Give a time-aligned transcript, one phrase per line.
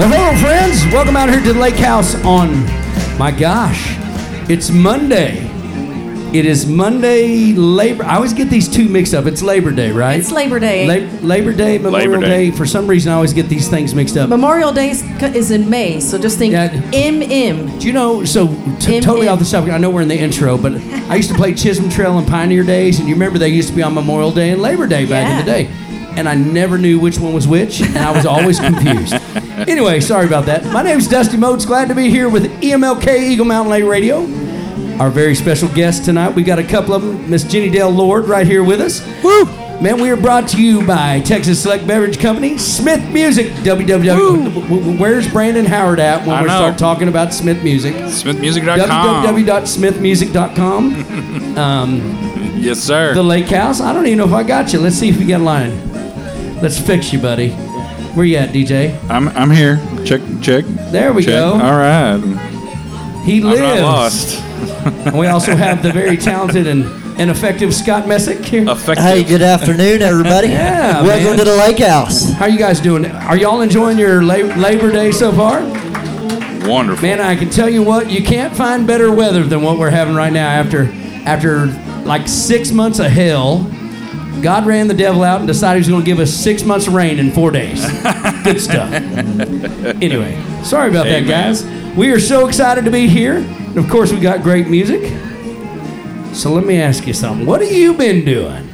[0.00, 0.82] Well, hello, friends.
[0.94, 2.64] Welcome out here to the Lake House on,
[3.18, 3.94] my gosh,
[4.48, 5.46] it's Monday.
[6.32, 8.04] It is Monday, Labor.
[8.04, 9.26] I always get these two mixed up.
[9.26, 10.18] It's Labor Day, right?
[10.18, 10.86] It's Labor Day.
[10.86, 12.50] La- Labor Day, Memorial Labor Day.
[12.50, 12.56] Day.
[12.56, 14.30] For some reason, I always get these things mixed up.
[14.30, 15.04] Memorial Day is-
[15.34, 16.70] is in May, so just think Yeah.
[16.94, 17.68] MM.
[17.78, 18.24] Do you know?
[18.24, 18.46] So
[18.78, 19.34] t- M- totally M.
[19.34, 19.74] off the subject.
[19.74, 20.72] I know we're in the intro, but
[21.10, 23.74] I used to play Chisholm Trail and Pioneer Days, and you remember they used to
[23.74, 25.58] be on Memorial Day and Labor Day back in the Yeah.
[25.58, 25.68] day,
[26.16, 29.14] and I never knew which one was which, and I was always confused.
[29.68, 30.64] Anyway, sorry about that.
[30.72, 31.64] My name's Dusty Motes.
[31.66, 34.22] Glad to be here with EMLK Eagle Mountain Lake Radio.
[34.98, 36.34] Our very special guest tonight.
[36.34, 37.30] We got a couple of them.
[37.30, 39.00] Miss Jenni Dale Lord right here with us.
[39.22, 39.44] Woo!
[39.80, 44.04] Man, we are brought to you by Texas Select Beverage Company, Smith Music, www.
[44.04, 46.56] w- w- Where's Brandon Howard at when I we know.
[46.58, 47.94] start talking about Smith Music?
[47.94, 49.24] SmithMusic.com.
[49.26, 51.46] www.smithmusic.com.
[51.60, 52.00] Um,
[52.58, 53.12] yes, sir.
[53.14, 53.80] the Lake House.
[53.80, 54.78] I don't even know if I got you.
[54.80, 55.92] Let's see if we got a line.
[56.62, 57.50] Let's fix you, buddy.
[58.20, 59.02] Where you at, DJ?
[59.08, 59.80] I'm I'm here.
[60.04, 60.66] Check check.
[60.92, 61.32] There we check.
[61.32, 61.52] go.
[61.54, 62.18] All right.
[63.24, 63.58] He lives.
[63.62, 63.80] I'm lives.
[63.80, 65.06] not lost.
[65.06, 66.84] And we also have the very talented and,
[67.18, 68.68] and effective Scott Messick here.
[68.68, 69.02] Effective.
[69.02, 70.48] Hey, good afternoon, everybody.
[70.50, 71.38] Yeah, Welcome man.
[71.38, 72.30] to the Lake House.
[72.32, 73.06] How you guys doing?
[73.06, 75.62] Are y'all enjoying your La- Labor Day so far?
[76.68, 77.00] Wonderful.
[77.00, 80.14] Man, I can tell you what, you can't find better weather than what we're having
[80.14, 80.92] right now after
[81.24, 81.68] after
[82.04, 83.60] like six months of hell.
[84.42, 86.86] God ran the devil out and decided he was going to give us six months
[86.86, 87.84] of rain in four days.
[88.44, 88.92] Good stuff.
[88.92, 91.64] Anyway, sorry about that, guys.
[91.96, 93.36] We are so excited to be here.
[93.36, 95.02] And of course, we got great music.
[96.34, 97.46] So let me ask you something.
[97.46, 98.68] What have you been doing?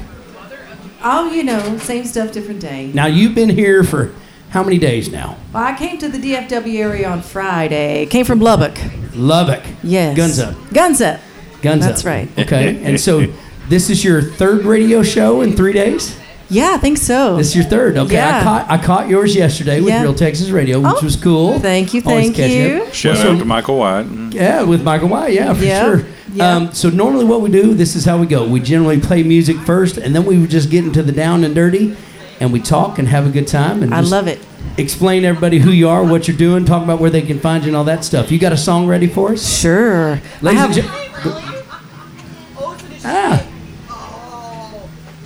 [1.03, 2.91] Oh, you know, same stuff, different day.
[2.93, 4.15] Now, you've been here for
[4.51, 5.37] how many days now?
[5.53, 8.07] Well, I came to the DFW area on Friday.
[8.07, 8.79] Came from Lubbock.
[9.15, 9.65] Lubbock.
[9.83, 10.17] Yes.
[10.17, 10.57] Guns up.
[10.73, 11.21] Guns up.
[11.63, 12.05] Guns That's up.
[12.05, 12.39] That's right.
[12.39, 12.85] Okay.
[12.85, 13.27] And so
[13.69, 16.17] this is your third radio show in three days?
[16.49, 17.37] Yeah, I think so.
[17.37, 17.97] This is your third.
[17.97, 18.21] Okay.
[18.21, 20.03] I caught I caught yours yesterday with Yeah.
[20.03, 21.59] Real Texas Radio, which Oh, was cool.
[21.59, 22.83] Thank you, Always thank you.
[22.85, 22.95] up.
[22.95, 24.07] Shout Well, so- out to Michael White.
[24.31, 25.33] Yeah, with Michael White.
[25.35, 25.83] Yeah, for Yeah.
[25.85, 26.05] sure.
[26.33, 26.55] Yeah.
[26.57, 28.45] Um, so normally what we do, this is how we go.
[28.47, 31.53] We generally play music first, and then we would just get into the down and
[31.55, 31.97] dirty,
[32.41, 33.83] and we talk and have a good time.
[33.83, 34.39] And I love it.
[34.77, 37.65] Explain to everybody who you are, what you're doing, talk about where they can find
[37.65, 38.31] you, and all that stuff.
[38.31, 39.59] You got a song ready for us?
[39.59, 40.13] Sure.
[40.13, 41.56] I Ladies have-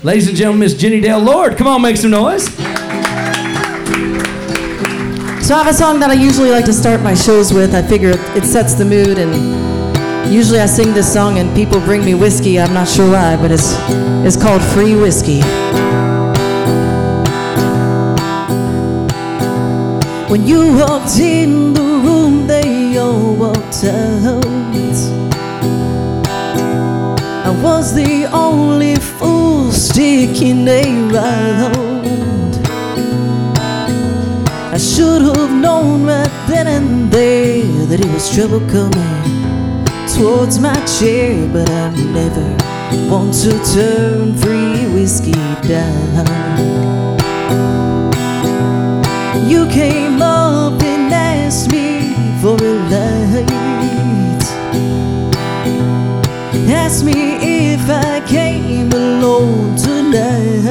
[0.03, 2.47] Ladies and gentlemen, Miss Jenni Dale Lord, come on, make some noise.
[5.47, 7.75] So I have a song that I usually like to start my shows with.
[7.75, 12.03] I figure it, sets the mood, and usually I sing this song and people bring
[12.03, 12.59] me whiskey.
[12.59, 13.75] I'm not sure why, but it's
[14.25, 15.43] it's called Free Whiskey.
[20.33, 24.47] When you walked in the room, they all walked out.
[27.45, 29.40] I was the only fool
[29.73, 31.75] sticking around.
[34.73, 40.75] I should have known right then and there that it was trouble coming towards my
[40.99, 42.71] chair, but I never
[43.11, 45.33] want to turn free whiskey
[45.67, 46.27] down.
[49.49, 53.70] You came up and asked me for a light.
[56.73, 60.71] Asked me if I came alone tonight.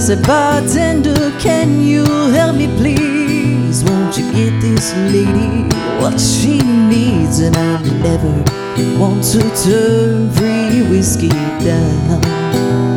[0.00, 3.84] Said, bartender, can you help me please?
[3.84, 5.68] Won't you get this lady
[6.00, 7.38] what she needs?
[7.38, 8.34] And I'll never
[8.98, 11.28] want to turn free whiskey
[11.64, 12.95] down.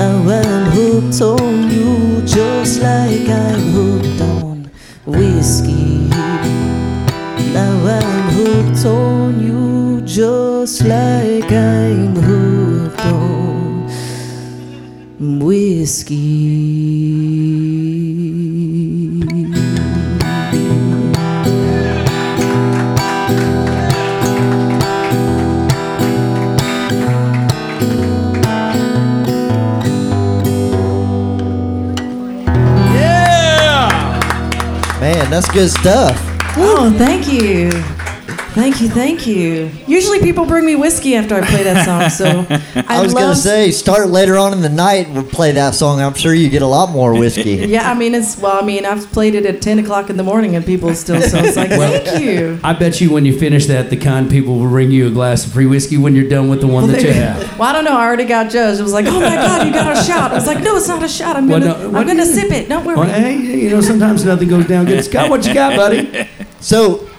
[0.00, 4.70] Now I'm hooked on you, just like I'm hooked on
[5.04, 6.08] whiskey.
[7.52, 13.90] Now I'm hooked on you, just like I'm hooked on
[15.38, 16.69] whiskey.
[35.40, 36.18] That's good stuff.
[36.58, 37.99] Oh, thank you.
[38.52, 39.70] Thank you, thank you.
[39.86, 42.46] Usually people bring me whiskey after I play that song, so
[42.88, 45.08] I, I was love gonna say, start later on in the night.
[45.10, 46.00] We'll play that song.
[46.00, 47.40] I'm sure you get a lot more whiskey.
[47.70, 50.24] Yeah, I mean it's well, I mean I've played it at ten o'clock in the
[50.24, 52.58] morning and people still so it's like thank you.
[52.64, 55.46] I bet you when you finish that, the kind people will bring you a glass
[55.46, 57.40] of free whiskey when you're done with the one that you have.
[57.60, 57.96] Well, I don't know.
[57.96, 58.80] I already got judged.
[58.80, 60.30] It was like, oh my god, you got a shot.
[60.32, 61.36] I was like, no, it's not a shot.
[61.36, 62.68] I'm gonna, no, I'm what- gonna sip it.
[62.68, 62.96] Don't worry.
[62.96, 65.04] Well, hey, you know, sometimes nothing goes down good.
[65.04, 66.28] Scott, what you got, buddy?
[66.60, 67.09] So,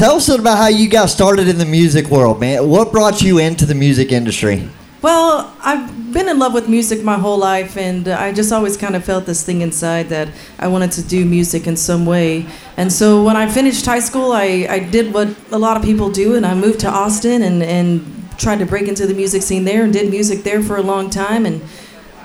[0.00, 2.66] tell us about how you got started in the music world, man.
[2.66, 4.66] What brought you into the music industry?
[5.02, 8.78] Well, I've been in love with music my whole life, and uh, I just always
[8.78, 12.46] kind of felt this thing inside that I wanted to do music in some way.
[12.78, 16.10] And so when I finished high school, I, I did what a lot of people
[16.10, 19.66] do, and I moved to Austin and, and tried to break into the music scene
[19.66, 21.60] there and did music there for a long time and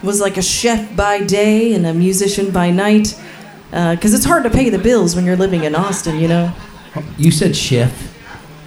[0.01, 3.19] was like a chef by day and a musician by night.
[3.69, 6.54] Because it's hard to pay the bills when you're living in Austin, you know?
[7.18, 8.13] You said chef.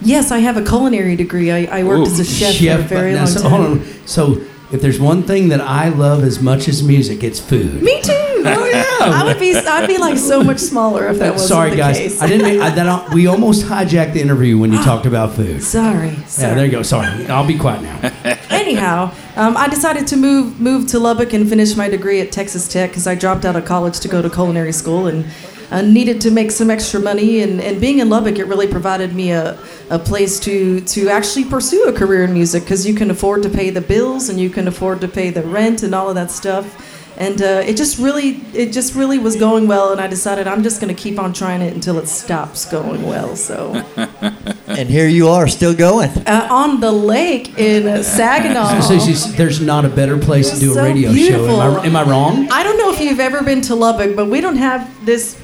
[0.01, 1.51] Yes, I have a culinary degree.
[1.51, 3.83] I, I worked Ooh, as a chef, for a very long so, time.
[4.07, 4.41] So,
[4.71, 7.81] if there's one thing that I love as much as music, it's food.
[7.81, 8.13] Me too.
[8.41, 8.85] Oh, yeah.
[9.01, 9.53] I would be.
[9.53, 11.97] I'd be like so much smaller if that wasn't Sorry, the guys.
[11.97, 12.21] case.
[12.21, 12.47] I didn't.
[12.47, 15.61] Mean, I, that, we almost hijacked the interview when you talked about food.
[15.61, 16.11] Sorry.
[16.11, 16.81] Yeah, there you go.
[16.81, 17.25] Sorry.
[17.27, 17.99] I'll be quiet now.
[18.49, 22.67] Anyhow, um, I decided to move move to Lubbock and finish my degree at Texas
[22.69, 25.25] Tech because I dropped out of college to go to culinary school and
[25.71, 27.41] uh, needed to make some extra money.
[27.41, 29.57] And, and being in Lubbock, it really provided me a,
[29.89, 33.49] a place to to actually pursue a career in music because you can afford to
[33.49, 36.31] pay the bills and you can afford to pay the rent and all of that
[36.31, 36.95] stuff.
[37.17, 40.63] And uh, it just really it just really was going well, and I decided I'm
[40.63, 43.35] just going to keep on trying it until it stops going well.
[43.35, 43.83] So.
[44.67, 46.09] And here you are, still going.
[46.25, 48.79] uh, on the lake in Saginaw.
[48.81, 51.17] So, she's, there's not a better place to do a So radio show.
[51.17, 51.61] Am I, beautiful.
[51.61, 52.47] am I wrong?
[52.51, 55.37] I don't know if you've ever been to Lubbock, but we don't have this.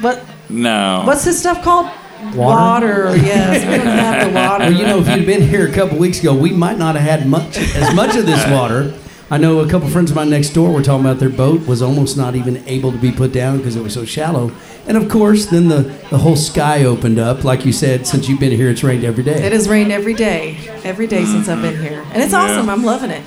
[0.00, 1.02] What No.
[1.06, 1.90] what's this stuff called?
[2.34, 3.16] Water?
[3.16, 4.64] yes, we don't have the water.
[4.64, 7.20] Well, you know, if you'd been here a couple weeks ago, we might not have
[7.20, 8.94] had much as much of this water.
[9.30, 11.82] I know a couple friends of mine next door were talking about their boat was
[11.82, 14.50] almost not even able to be put down because it was so shallow.
[14.86, 17.44] And of course, then the, the whole sky opened up.
[17.44, 19.44] Like you said, since you've been here, it's rained every day.
[19.44, 22.70] it has rained every day, every day since I've been here, and it's awesome.
[22.70, 23.22] I'm loving it.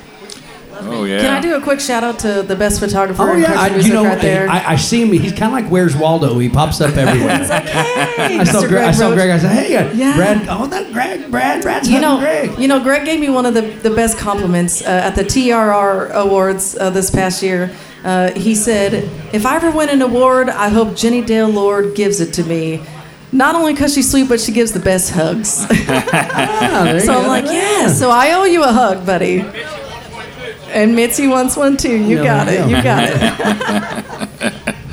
[0.80, 1.20] Oh yeah.
[1.20, 3.92] Can I do a quick shout out to the best photographer Oh yeah, I, you
[3.92, 4.48] know, right there?
[4.48, 5.12] I, I see him.
[5.12, 6.38] He's kind of like Where's Waldo.
[6.38, 7.38] He pops up everywhere.
[7.38, 8.68] hey, I saw, Mr.
[8.68, 9.30] Greg, I saw Greg.
[9.30, 10.16] I said, "Hey, uh, Yeah.
[10.16, 10.46] Brad.
[10.48, 13.54] Oh, that Greg, Brad, Brad's You know, Greg." you know, Greg gave me one of
[13.54, 17.70] the, the best compliments uh, at the TRR Awards uh, this past year.
[18.04, 18.94] Uh, he said,
[19.32, 22.82] "If I ever win an award, I hope Jenni Dale Lord gives it to me.
[23.34, 25.66] Not only because she's sweet, but she gives the best hugs."
[26.14, 29.44] Ah, so I'm like, "Yeah." So I owe you a hug, buddy.
[30.72, 31.96] And Mitzi wants one too.
[31.96, 32.68] You No, got it.
[32.68, 32.76] yeah.
[32.76, 34.74] You got it.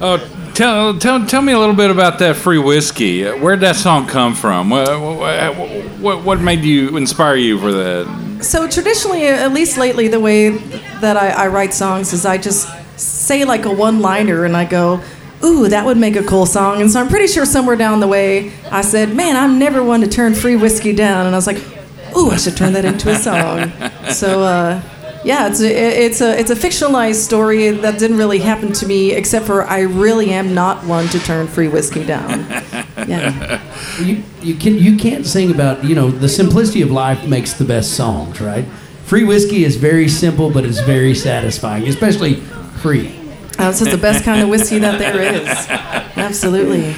[0.00, 0.18] Oh,
[0.54, 3.26] tell tell tell me a little bit about that free whiskey.
[3.26, 4.68] Uh, Where'd that song come from?
[4.68, 5.54] What what,
[5.98, 8.44] what, what made you inspire you for that?
[8.44, 12.68] So traditionally, at least lately, the way that I, I write songs is I just
[12.98, 15.00] say like a one-liner and I go,
[15.42, 18.08] "Ooh, that would make a cool song." And so I'm pretty sure somewhere down the
[18.08, 21.46] way, I said, "Man, I'm never one to turn free whiskey down," and I was
[21.46, 21.62] like,
[22.14, 23.72] "Ooh, I should turn that into a song."
[24.12, 24.42] so.
[24.42, 24.82] Uh,
[25.24, 29.12] yeah, it's a, it's a it's a fictionalized story that didn't really happen to me,
[29.12, 32.46] except for I really am not one to turn free whiskey down.
[33.06, 33.60] Yeah.
[34.00, 37.64] You, you can you can't sing about you know the simplicity of life makes the
[37.64, 38.64] best songs, right?
[39.04, 42.36] Free whiskey is very simple, but it's very satisfying, especially
[42.80, 43.14] free.
[43.58, 45.46] Uh, this is the best kind of whiskey that there is.
[46.16, 46.92] Absolutely.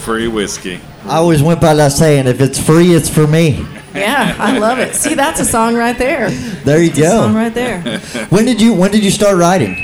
[0.00, 0.80] Free whiskey.
[1.04, 3.64] I always went by that saying, if it's free, it's for me.
[3.96, 4.94] Yeah, I love it.
[4.94, 6.30] See, that's a song right there.
[6.30, 7.38] There you That's a song go.
[7.38, 7.98] right there.
[8.28, 9.82] When did you When did you start writing?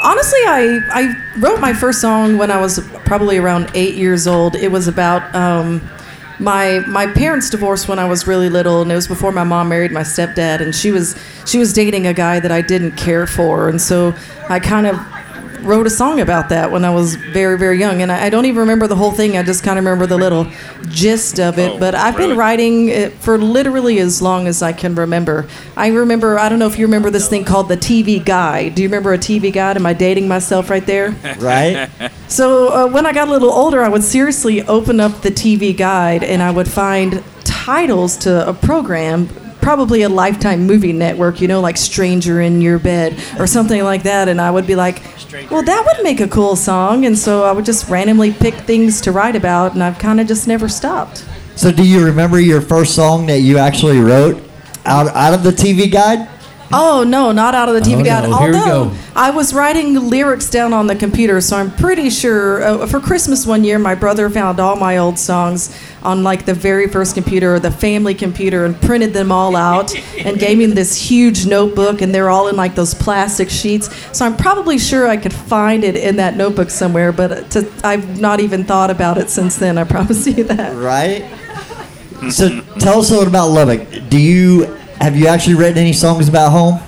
[0.00, 4.56] Honestly, I, I wrote my first song when I was probably around eight years old.
[4.56, 5.80] It was about um,
[6.40, 9.68] my my parents divorced when I was really little, and it was before my mom
[9.68, 13.28] married my stepdad, and she was she was dating a guy that I didn't care
[13.28, 14.12] for, and so
[14.48, 14.96] I kind of
[15.64, 18.46] wrote a song about that when I was very very young, and I, I don't
[18.46, 19.36] even remember the whole thing.
[19.36, 20.46] I just kind of remember the little
[20.88, 21.72] gist of it.
[21.72, 22.30] Oh, but I've really?
[22.30, 25.46] been writing it for literally as long as I can remember.
[25.76, 28.74] I remember I don't know if you remember this thing called the TV Guide.
[28.74, 29.76] Do you remember a TV Guide?
[29.76, 31.14] Am I dating myself right there?
[31.42, 31.90] Right.
[32.28, 35.76] So uh, when I got a little older, I would seriously open up the TV
[35.76, 39.28] guide and I would find titles to a program,
[39.62, 44.02] probably a Lifetime movie network, you know, like Stranger in Your Bed or something like
[44.02, 44.28] that.
[44.28, 45.02] And I would be like,
[45.50, 47.06] well, that would make a cool song.
[47.06, 50.26] And so I would just randomly pick things to write about, and I've kind of
[50.26, 51.24] just never stopped.
[51.54, 54.42] So, do you remember your first song that you actually wrote
[54.84, 56.28] out out of the TV guide?
[56.74, 58.28] Oh no, not out of the TV Oh, guide.
[58.30, 58.34] no.
[58.36, 58.92] Although.
[59.14, 62.62] I was writing lyrics down on the computer, so I'm pretty sure.
[62.62, 66.54] Uh, for Christmas one year, my brother found all my old songs on like the
[66.54, 70.96] very first computer, the family computer, and printed them all out and gave me this
[70.96, 73.94] huge notebook, and they're all in like those plastic sheets.
[74.16, 78.18] So I'm probably sure I could find it in that notebook somewhere, but to, I've
[78.20, 79.76] not even thought about it since then.
[79.76, 80.74] I promise you that.
[80.76, 81.28] Right.
[82.30, 84.08] So, tell us a little about Lubbock.
[84.08, 84.66] Do you
[85.02, 86.78] have you actually written any songs about home?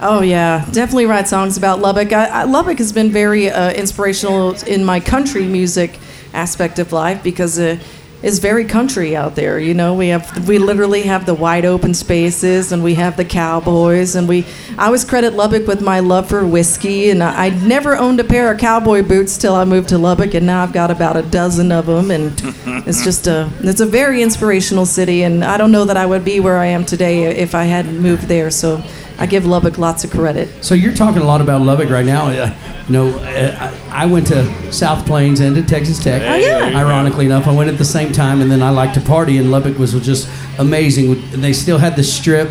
[0.00, 2.14] Oh yeah, definitely write songs about Lubbock.
[2.14, 5.98] I, I, Lubbock has been very uh, inspirational in my country music
[6.32, 7.78] aspect of life because uh,
[8.22, 9.60] it's very country out there.
[9.60, 13.24] You know, we have we literally have the wide open spaces and we have the
[13.24, 14.44] cowboys and we.
[14.76, 18.24] I always credit Lubbock with my love for whiskey and I, I never owned a
[18.24, 21.22] pair of cowboy boots till I moved to Lubbock and now I've got about a
[21.22, 22.32] dozen of them and
[22.86, 26.24] it's just a it's a very inspirational city and I don't know that I would
[26.24, 28.50] be where I am today if I hadn't moved there.
[28.50, 28.82] So.
[29.20, 30.64] I give Lubbock lots of credit.
[30.64, 32.26] So you're talking a lot about Lubbock right now.
[32.28, 32.54] Uh,
[32.86, 36.22] you know, uh, I I went to South Plains and to Texas Tech.
[36.22, 36.78] Oh, yeah.
[36.78, 39.50] Ironically enough, I went at the same time, and then I like to party, and
[39.50, 41.20] Lubbock was just amazing.
[41.32, 42.48] They still had the strip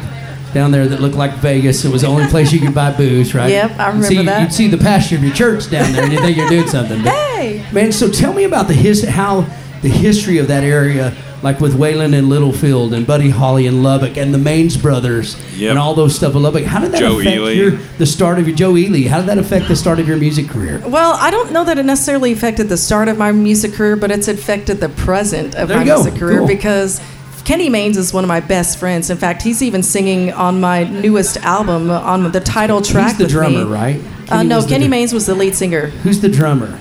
[0.53, 1.85] down there that looked like Vegas.
[1.85, 3.49] It was the only place you could buy booze, right?
[3.49, 4.41] Yep, I You'd see, remember that.
[4.41, 7.01] You'd see the pasture of your church down there, and you think you're doing something.
[7.03, 7.65] But, Hey!
[7.71, 9.41] man, so tell me about the his how
[9.81, 11.13] the history of that area.
[11.43, 15.69] Like with Waylon and Littlefield and Buddy Holly and Lubbock and the Maines brothers Yep.
[15.69, 16.63] and all those stuff in Lubbock.
[16.63, 17.51] How did that Joe affect Ely.
[17.51, 19.07] your the start of your Joe Ely.
[19.07, 20.81] How did that affect the start of your music career?
[20.87, 24.09] Well, I don't know that it necessarily affected the start of my music career, but
[24.09, 26.47] it's affected the present of There my music career Cool.
[26.47, 26.99] because
[27.45, 29.11] Kenny Maines is one of my best friends.
[29.11, 33.09] In fact, he's even singing on my newest album uh, on the title track.
[33.09, 33.71] He's the with drummer, me.
[33.71, 34.01] right?
[34.27, 35.85] Uh, no, was the Kenny dr- Maines was the lead singer.
[36.01, 36.79] Who's the drummer?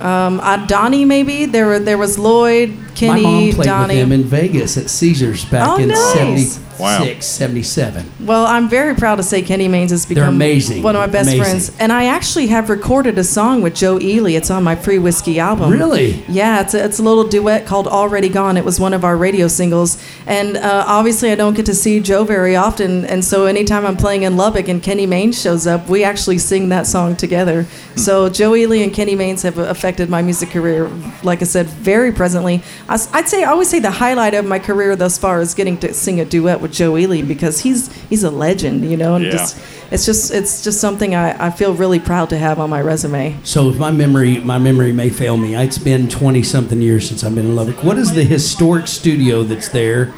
[0.00, 3.94] Um, uh, Donnie, maybe there were there was Lloyd, Kenny, My mom played Donnie.
[3.94, 6.12] with them in Vegas at Caesars back Oh, in nice.
[6.14, 7.04] 76, Wow.
[7.20, 8.10] 77.
[8.20, 10.82] Well, I'm very proud to say Kenny Maines has become amazing.
[10.82, 11.42] one of my best Amazing.
[11.42, 11.76] friends.
[11.78, 14.32] And I actually have recorded a song with Joe Ely.
[14.32, 15.70] It's on my Free Whiskey album.
[15.72, 16.22] Really?
[16.28, 18.56] Yeah, it's a, it's a little duet called Already Gone.
[18.56, 20.02] It was one of our radio singles.
[20.26, 23.04] And uh, obviously, I don't get to see Joe very often.
[23.06, 26.68] And so, anytime I'm playing in Lubbock and Kenny Maines shows up, we actually sing
[26.70, 27.66] that song together.
[27.96, 30.88] So, Joe Ely and Kenny Maines have affected my music career,
[31.22, 32.62] like I said, very presently.
[32.88, 35.76] I, would say, I always say the highlight of my career thus far is getting
[35.78, 39.14] to sing a duet with Joe Ely because he's he's a legend, you know?
[39.14, 39.30] And Yeah.
[39.32, 39.58] just,
[39.90, 43.36] it's just it's just something I, I feel really proud to have on my resume.
[43.44, 47.24] So if my memory my memory may fail me, it's been 20 something years since
[47.24, 47.82] I've been in Lubbock.
[47.84, 50.12] What is the historic studio that's there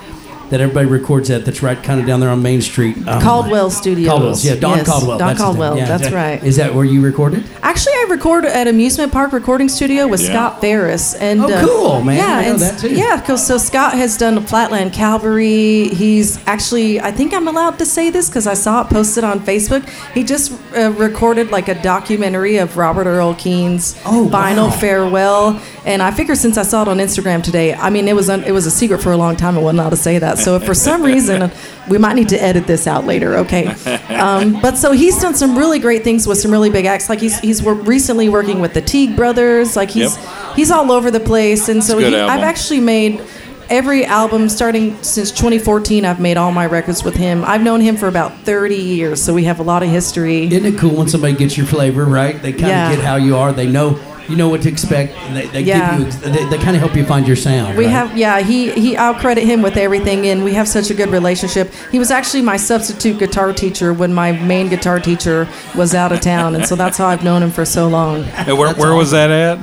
[0.51, 2.97] that everybody records at that's right kind of down there on Main Street?
[3.09, 4.09] Um, Caldwell Studios.
[4.11, 5.19] Caldwell's, yeah, Don Yes, Caldwell.
[5.19, 5.41] Don that's.
[5.41, 6.43] Caldwell, Yeah, that's right.
[6.45, 7.45] Is that where you recorded?
[7.63, 10.29] Actually, I record at Amusement Park Recording Studio with Yeah.
[10.31, 11.15] Scott Faris.
[11.15, 12.17] And Oh, uh, cool, man.
[12.17, 12.89] Yeah, I know and that, too.
[12.95, 15.89] Yeah, 'cause- so Scott has done Flatland Cavalry.
[15.89, 19.41] He's actually, I think I'm allowed to say this because I saw it posted on
[19.41, 19.83] Facebook.
[20.15, 24.71] He just uh, recorded like a documentary of Robert Earl Keen's Oh, final wow.
[24.73, 25.61] farewell.
[25.87, 28.45] And I figure since I saw it on Instagram today, I mean, it was un-
[28.45, 29.57] it was a secret for a long time.
[29.57, 30.39] I wasn't allowed to say that.
[30.45, 31.51] So if for some reason
[31.89, 33.67] we might need to edit this out later, okay?
[34.15, 37.09] Um, but so he's done some really great things with some really big acts.
[37.09, 39.77] Like he's he's wor- recently working with the Teague Brothers.
[39.77, 40.57] Like he's Yep.
[40.57, 41.69] he's all over the place.
[41.69, 43.23] And so It's a good he, I've actually made
[43.69, 46.05] every album starting since 2014.
[46.05, 47.45] I've made all my records with him.
[47.45, 50.47] I've known him for about 30 years, so we have a lot of history.
[50.47, 52.41] Isn't it cool when somebody gets your flavor right?
[52.43, 52.95] They kind of Yeah.
[52.97, 53.53] get how you are.
[53.53, 53.99] They know
[54.31, 55.13] you know what to expect.
[55.17, 55.99] And they they Yeah.
[55.99, 57.77] you they, they kind of help you find your sound.
[57.77, 57.91] We right?
[57.93, 58.41] have, yeah.
[58.41, 58.97] He, he.
[58.97, 61.73] I'll credit him with everything, and we have such a good relationship.
[61.91, 66.21] He was actually my substitute guitar teacher when my main guitar teacher was out of
[66.21, 68.25] town, and so that's how I've known him for so long.
[68.25, 69.59] And where, where was that at?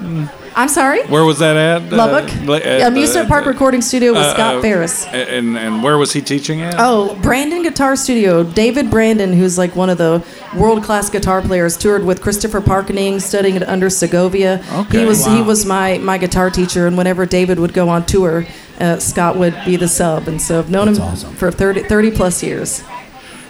[0.58, 1.04] I'm sorry.
[1.06, 1.92] Where was that at?
[1.94, 2.34] Lubbock.
[2.48, 5.06] Uh, at Amusement the- Park Recording Studio with uh, Scott uh, Faris.
[5.06, 6.74] And and where was he teaching at?
[6.80, 8.44] Oh, Brandon Guitar Studio.
[8.44, 10.26] David Brandon, who's like one of the
[10.58, 14.64] world class guitar players, toured with Christopher Parkening, studying at under Segovia.
[14.74, 15.02] Okay.
[15.02, 18.48] He was he was my my guitar teacher, and whenever David would go on tour,
[18.80, 21.34] uh, Scott would be the sub, and so I've known That's him awesome.
[21.36, 22.84] for 30, 30 plus years.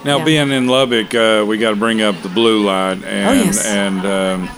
[0.04, 0.26] Now, Yeah.
[0.26, 3.66] being in Lubbock, uh, we got to bring up the blue light and Oh, yes.
[3.66, 4.50] and um,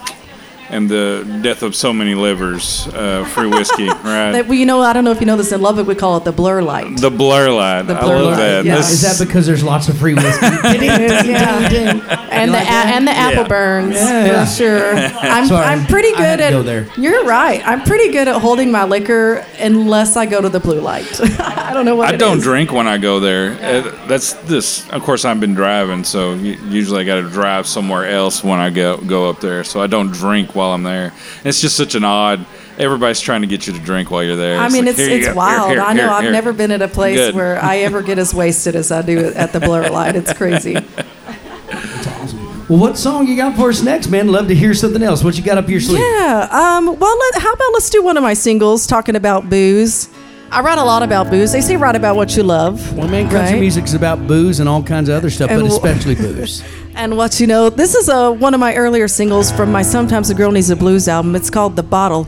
[0.70, 4.32] and the death of so many livers, uh, free whiskey, right?
[4.32, 6.18] That, well, you know, I don't know if you know this in Lubbock, we call
[6.18, 6.98] it the blur light.
[6.98, 7.84] the blur light.
[7.84, 8.66] The I love light, that.
[8.66, 8.76] yeah.
[8.78, 10.46] This- Is that because there's lots of free whiskey?
[10.46, 12.28] yeah.
[12.32, 14.46] and the like a- and the apple burns Yeah, yeah.
[14.46, 14.94] for sure.
[14.96, 16.52] I'm Sorry, I'm pretty I had good to at.
[16.52, 16.88] go there.
[16.98, 17.62] You're right.
[17.66, 21.20] I'm pretty good at holding my liquor unless I go to the blue light.
[21.40, 22.44] I don't know what I it don't is.
[22.44, 23.52] drink when I go there.
[23.54, 24.88] Uh, that's this.
[24.90, 28.70] Of course, I've been driving, so usually I got to drive somewhere else when I
[28.70, 29.64] go go up there.
[29.64, 31.14] So I don't drink while I'm there.
[31.44, 32.46] It's just such an odd.
[32.78, 34.60] Everybody's trying to get you to drink while you're there.
[34.60, 35.32] I mean, like, it's it's go.
[35.32, 35.72] Here, wild.
[35.72, 36.04] here, I know.
[36.04, 37.36] here, I've here." never been at a place Good.
[37.36, 40.16] where I ever get as wasted as I do at the blur light.
[40.16, 40.74] It's crazy.
[42.70, 44.28] well, what song you got for us next, man?
[44.28, 45.24] Love to hear something else.
[45.24, 46.00] What you got up your sleeve?
[46.00, 46.48] Yeah.
[46.52, 50.10] Um, well, let, how about let's do one of my singles talking about booze.
[50.52, 51.52] I write a lot about booze.
[51.52, 52.96] They say write about what you love.
[52.98, 53.60] Well, man, country right?
[53.60, 56.64] music's about booze and all kinds of other stuff, And but especially booze.
[56.96, 60.30] And what you know, this is a, one of my earlier singles from my Sometimes
[60.30, 61.36] a Girl Needs a Blues album.
[61.36, 62.28] It's called The Bottle.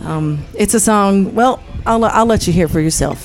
[0.00, 3.24] Um, it's a song, well, I'll, I'll let you hear for yourself.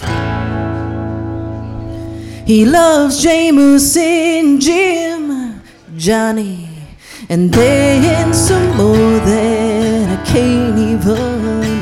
[2.48, 5.62] He loves Jameson, Jim,
[5.98, 6.69] Johnny,
[7.27, 11.78] and then some more that I can't even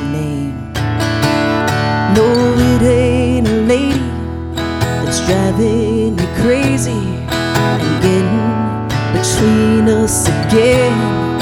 [9.38, 11.40] between us again.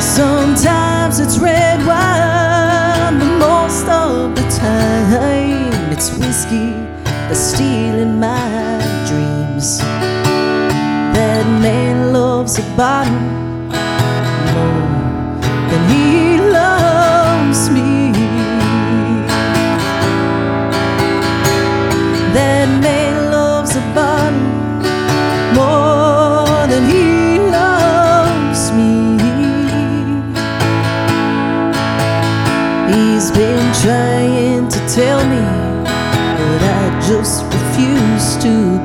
[0.00, 6.70] Sometimes it's red wine, but most of the time it's whiskey
[7.04, 9.78] that's stealing my dreams.
[11.14, 13.47] That man loves a bottle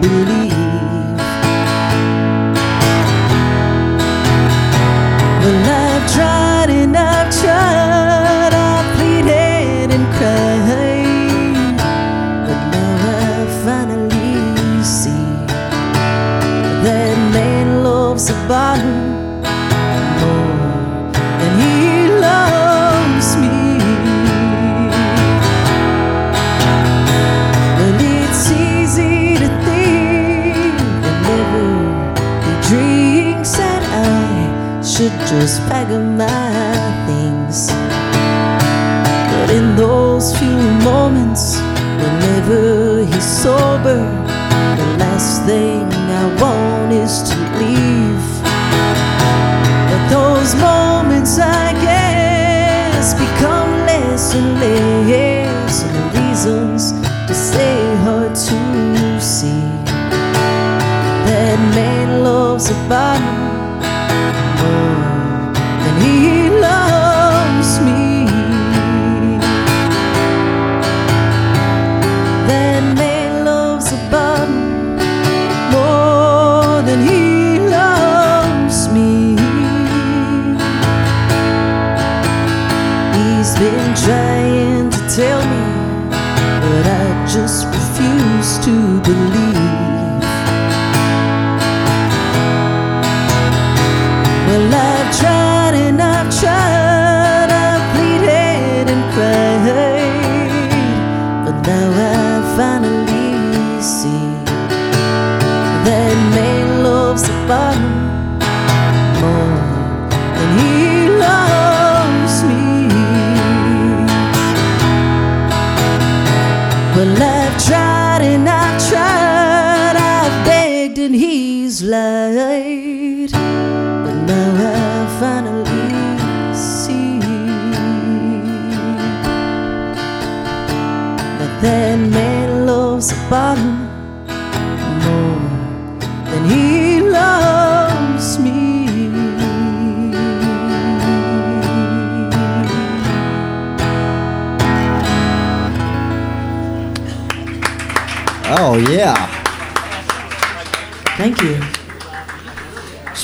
[0.04, 0.43] believe.
[35.40, 36.54] Just pack up my
[37.08, 37.68] things.
[39.34, 41.58] But in those few moments,
[42.02, 44.02] whenever he's sober,
[44.80, 45.86] the last thing
[46.22, 48.26] I want is to leave.
[49.90, 56.92] But those moments, I guess, become less and less, and the reasons
[57.28, 59.64] to stay hard to see.
[61.28, 63.33] That man loves a bottle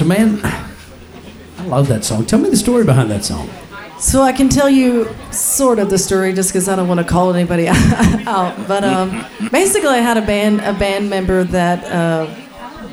[0.10, 2.26] man, I love that song.
[2.26, 3.48] Tell me the story behind that song.
[4.00, 7.06] So I can tell you sort of the story, just because I don't want to
[7.06, 8.56] call anybody out.
[8.67, 12.34] But um, basically, I had a band a band member that uh,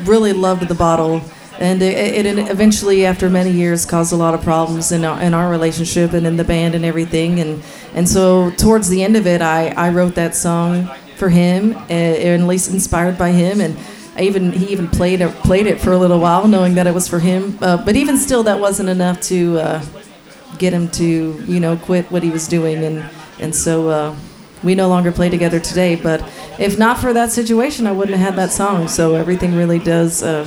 [0.05, 1.23] really loved the bottle,
[1.59, 5.33] and it, it eventually, after many years, caused a lot of problems in our, in
[5.33, 7.41] our relationship and in the band and everything.
[7.41, 7.63] And
[7.95, 12.43] and so towards the end of it, I, I wrote that song for him, and
[12.43, 13.77] at least inspired by him, and.
[14.17, 16.95] I even he even played it played it for a little while, knowing that it
[16.95, 17.59] was for him.
[17.61, 19.85] Uh, but even still, that wasn't enough to uh,
[20.59, 23.05] get him to you know quit what he was doing and
[23.41, 24.17] and so uh,
[24.63, 26.23] we no longer play together today but
[26.59, 30.23] if not for that situation i wouldn't have had that song so everything really does
[30.23, 30.47] uh,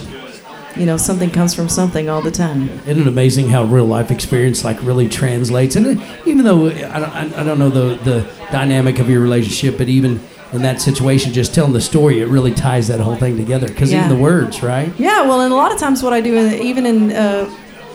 [0.75, 4.11] you know something comes from something all the time Isn't it amazing how real life
[4.11, 5.75] experience like really translates?
[5.75, 9.89] And even though I don't, I don't know the, the dynamic of your relationship, but
[9.89, 10.19] even
[10.53, 13.67] in that situation, just telling the story, it really ties that whole thing together.
[13.67, 14.05] Because Yeah.
[14.05, 14.91] even the words, right?
[14.97, 16.35] yeah well and a lot of times what i do
[16.69, 17.47] even in uh,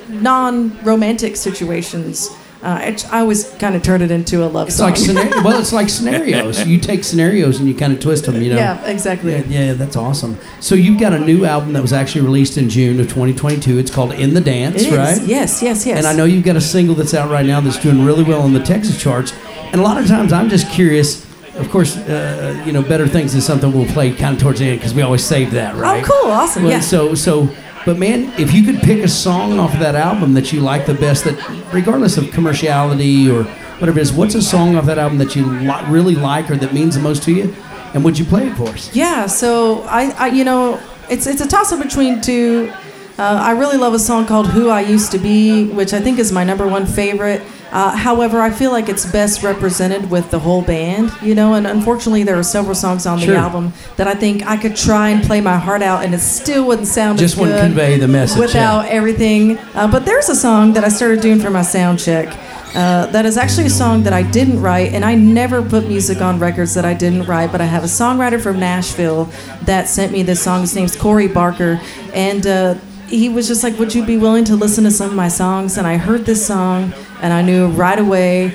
[0.09, 2.31] non-romantic situations
[2.62, 5.43] uh, I, I always kind of turn it into a love It's song like scenario,
[5.43, 6.67] well, it's like scenarios.
[6.73, 8.40] You take scenarios and you kind of twist them.
[8.40, 8.57] You know.
[8.57, 10.38] yeah exactly Yeah, yeah, that's awesome.
[10.61, 13.77] So you've got a new album that was actually released in June of 2022.
[13.79, 15.21] It's called In the Dance, right?
[15.27, 17.79] yes yes yes And I know you've got a single that's out right now that's
[17.79, 19.35] doing really well on the Texas charts.
[19.73, 21.27] And a lot of times I'm just curious.
[21.57, 24.69] Of course, uh, you know, Better Things is something we'll play kind of towards the
[24.69, 26.05] end because we always save that, right?
[26.05, 27.49] oh cool awesome Well, yeah So, so,
[27.85, 30.87] but man, if you could pick a song off of that album that you like
[30.87, 31.37] the best, that
[31.73, 33.45] regardless of commerciality or
[33.79, 36.57] whatever it is, what's a song off that album that you li- really like or
[36.57, 37.55] that means the most to you?
[37.95, 38.95] And would you play it for us?
[38.95, 42.73] Yeah, so I, I you know, it's it's a toss up between two.
[43.17, 46.19] Uh, I really love a song called "Who I Used to Be," which I think
[46.19, 47.43] is my number one favorite.
[47.75, 51.55] Uh, however, I feel like it's best represented with the whole band, you know.
[51.55, 53.37] And unfortunately, there are several songs on the Sure.
[53.37, 56.65] album that I think I could try and play my heart out, and it still
[56.69, 59.59] wouldn't sound Just as wouldn't good convey the message, without everything.
[59.75, 62.29] Uh, but there's a song that I started doing for my sound check.
[62.77, 66.21] Uh, that is actually a song that I didn't write, and I never put music
[66.21, 67.51] on records that I didn't write.
[67.53, 69.29] But I have a songwriter from Nashville
[69.63, 70.61] that sent me this song.
[70.61, 71.81] His name's Corey Barker,
[72.13, 72.75] and uh,
[73.09, 75.77] he was just like, "Would you be willing to listen to some of my songs?"
[75.79, 76.93] And I heard this song,
[77.25, 78.55] and I knew right away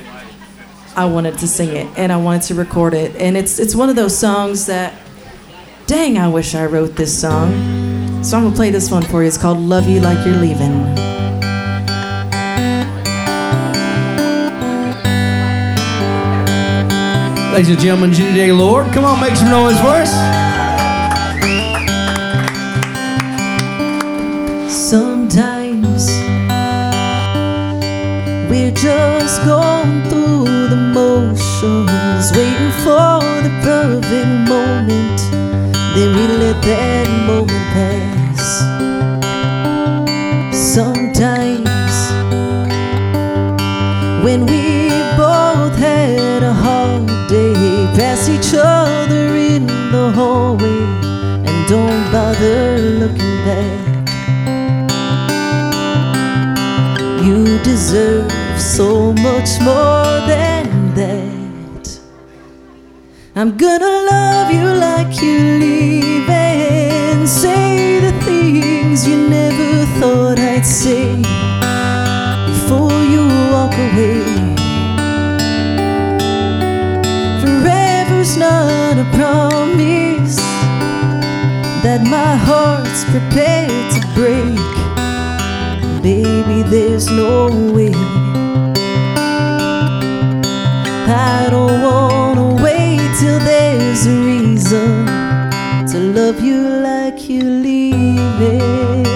[0.96, 3.16] I wanted to sing it, and I wanted to record it.
[3.16, 4.94] And it's it's one of those songs that,
[5.88, 7.52] dang, I wish I wrote this song.
[8.24, 9.28] So I'm gonna play this one for you.
[9.28, 10.86] It's called "Love You Like You're Leaving."
[17.52, 20.59] Ladies and gentlemen, Judy Day Lord, come on, make some noise for us.
[28.72, 35.20] Just going through the motions, waiting for the perfect moment.
[35.96, 38.60] Then we let that moment pass.
[40.54, 41.70] Sometimes
[44.24, 47.54] when we both had a hard day,
[47.96, 50.82] pass each other in the hallway
[51.48, 53.79] and don't bother looking back.
[59.62, 62.00] More than that.
[63.36, 70.66] I'm gonna love you like you leave and say the things you never thought I'd
[70.66, 71.16] say
[72.52, 74.24] before you walk away.
[77.42, 80.38] Forever's not a promise
[81.84, 84.60] that my heart's prepared to break.
[86.02, 88.09] Baby, there's no way.
[91.10, 95.06] I don't wanna wait till there's a reason
[95.92, 99.10] to love you like you leave it.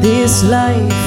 [0.00, 1.04] This life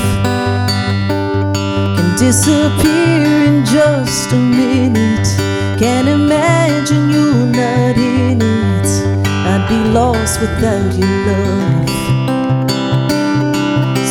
[1.96, 5.28] can disappear in just a minute.
[5.80, 8.88] Can't imagine you not in it.
[9.52, 11.90] I'd be lost without your love.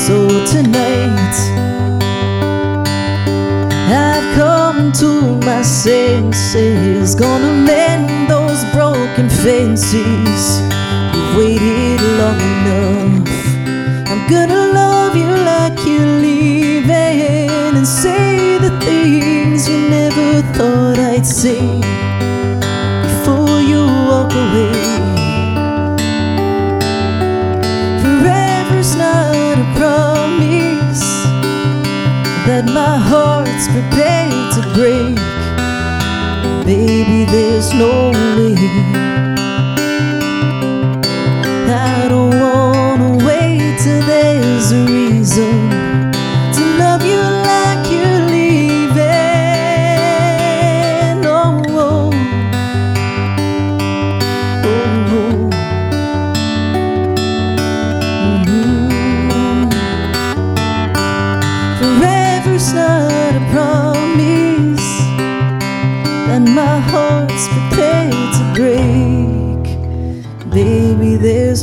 [0.06, 1.37] So tonight,
[5.51, 7.15] my senses.
[7.15, 10.43] Gonna mend those broken fences.
[11.13, 13.29] You've waited long enough.
[14.11, 21.27] I'm gonna love you like you're leaving and say the things you never thought I'd
[21.27, 21.63] say
[23.07, 24.79] before you walk away.
[28.03, 31.05] Forever's not a promise
[32.47, 35.30] that my heart's prepared to break.
[36.70, 39.30] Baby, there's no way.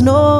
[0.01, 0.36] No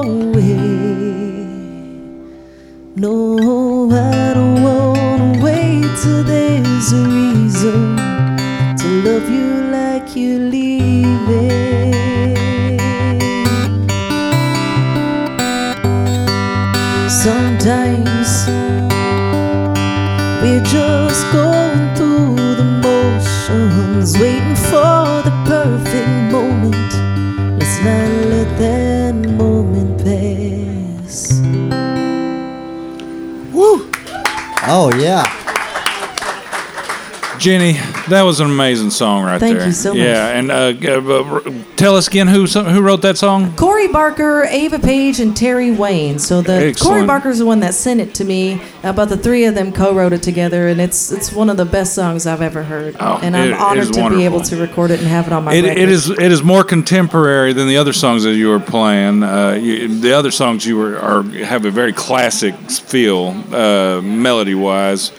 [37.47, 39.67] Jenni, that was an amazing song right Thank there.
[39.67, 40.03] you so much.
[40.03, 43.55] Yeah, and uh, uh, tell us again who who wrote that song.
[43.55, 46.19] Corey Barker, Ava Page, and Terry Wayne.
[46.19, 47.07] So the Corey Excellent.
[47.07, 48.61] Barker's the one that sent it to me.
[48.81, 51.95] But the three of them co-wrote it together, and it's it's one of the best
[51.95, 52.97] songs I've ever heard.
[52.99, 55.53] Oh, and I'm honored to be able to record it and have it on my
[55.53, 55.77] It, record.
[55.77, 59.23] it is it is more contemporary than the other songs that you were playing.
[59.23, 64.55] Uh, you, the other songs you were are have a very classic feel, uh, melody
[64.55, 65.13] wise.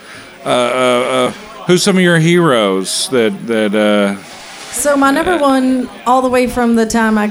[0.45, 1.33] Uh, uh, uh,
[1.69, 4.17] who's some of your heroes that that uh,
[4.73, 7.27] So my number one, all the way from the time I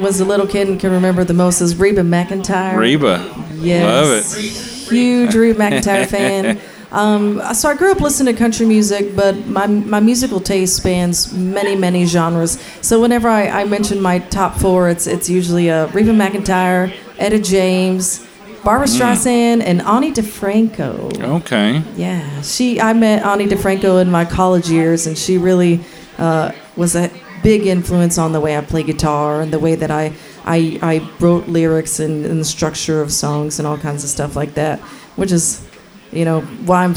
[0.00, 2.76] was a little kid and can remember the most, is Reba McEntire.
[2.76, 3.18] Reba?
[3.56, 3.84] Yes.
[3.84, 4.90] Love it.
[4.90, 6.60] Huge Reba McEntire fan.
[6.92, 11.32] Um, so I grew up listening to country music, but my, my musical taste spans
[11.32, 12.60] many, many genres.
[12.82, 17.38] So whenever I, I mention my top four, it's it's usually uh, Reba McEntire, Etta
[17.38, 18.26] James,
[18.64, 18.96] Barbara Mm.
[18.98, 21.22] Streisand, and Ani DiFranco.
[21.40, 21.82] Okay.
[21.96, 22.80] Yeah, she.
[22.80, 25.80] I met Ani DiFranco in my college years, and she really
[26.18, 27.10] uh, was a
[27.42, 30.12] big influence on the way I play guitar and the way that I
[30.44, 34.36] I, I wrote lyrics and, and the structure of songs and all kinds of stuff
[34.36, 34.78] like that.
[35.16, 35.66] Which is,
[36.12, 36.94] you know, why I'm.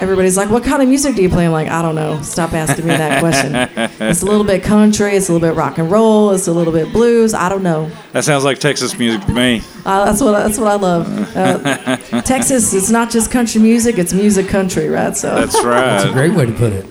[0.00, 2.20] S- Everybody's like, "What kind of music do you play?" I'm like, "I don't know.
[2.22, 3.54] Stop asking me that question."
[4.08, 5.12] it's a little bit country.
[5.16, 6.30] It's a little bit rock and roll.
[6.32, 7.34] It's a little bit blues.
[7.34, 7.90] I don't know.
[8.12, 9.62] That sounds like Texas music to me.
[9.84, 11.36] Uh, that's what that's what I love.
[11.36, 15.16] Uh, Texas, it's not just country music; it's music country, right?
[15.16, 15.80] So That's right.
[15.80, 16.86] That's a great way to put it.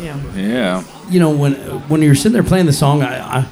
[0.00, 0.16] yeah.
[0.36, 0.84] Yeah.
[1.10, 1.54] You know, when
[1.88, 3.46] when you're sitting there playing the song, I, I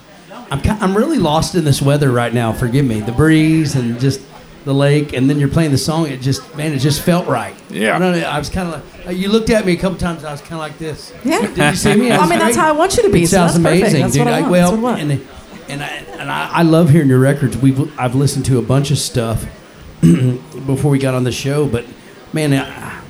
[0.50, 2.52] I'm I'm really lost in this weather right now.
[2.52, 4.20] Forgive me, the breeze and just
[4.68, 6.06] the lake, and then you're playing the song.
[6.06, 7.54] It just man, it just felt right.
[7.70, 7.96] Yeah.
[7.96, 9.98] I, don't know, I was kind of like uh, you looked at me a couple
[9.98, 10.22] times.
[10.24, 11.12] I was kind of like this.
[11.24, 11.40] Yeah.
[11.46, 12.10] Did you see me?
[12.12, 12.62] I was mean, that's great.
[12.62, 14.24] how I want you to be, It so sounds that's amazing, That's dude.
[14.26, 15.10] what I I- well, That's what I want.
[15.12, 15.28] and
[15.68, 15.86] and I
[16.20, 17.56] and I, I love hearing your records.
[17.56, 19.44] We've I've listened to a bunch of stuff
[20.00, 21.84] before we got on the show, but
[22.32, 23.00] man, I,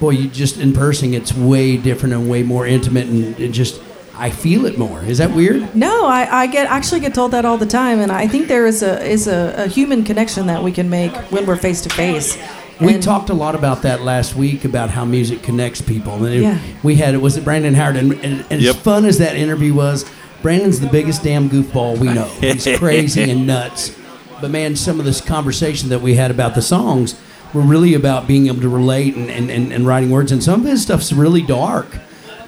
[0.00, 3.80] boy, you just in person, it's way different and way more intimate, and it just
[4.14, 5.00] I feel it more.
[5.02, 5.74] Is that weird?
[5.74, 8.66] No, I, I get actually get told that all the time, and I think there
[8.66, 11.88] is a is a, a human connection that we can make when we're face to
[11.90, 12.36] face.
[12.80, 16.24] We And- talked a lot about that last week about how music connects people.
[16.24, 16.58] And Yeah.
[16.82, 18.76] we had it was it Brandon Howard, and, and, and Yep.
[18.76, 20.04] as fun as that interview was,
[20.42, 22.24] Brandon's the biggest damn goofball we know.
[22.40, 23.94] He's crazy and nuts.
[24.40, 27.14] But man, some of this conversation that we had about the songs
[27.54, 30.32] were really about being able to relate and, and, and, and writing words.
[30.32, 31.98] And some of his stuff's really dark.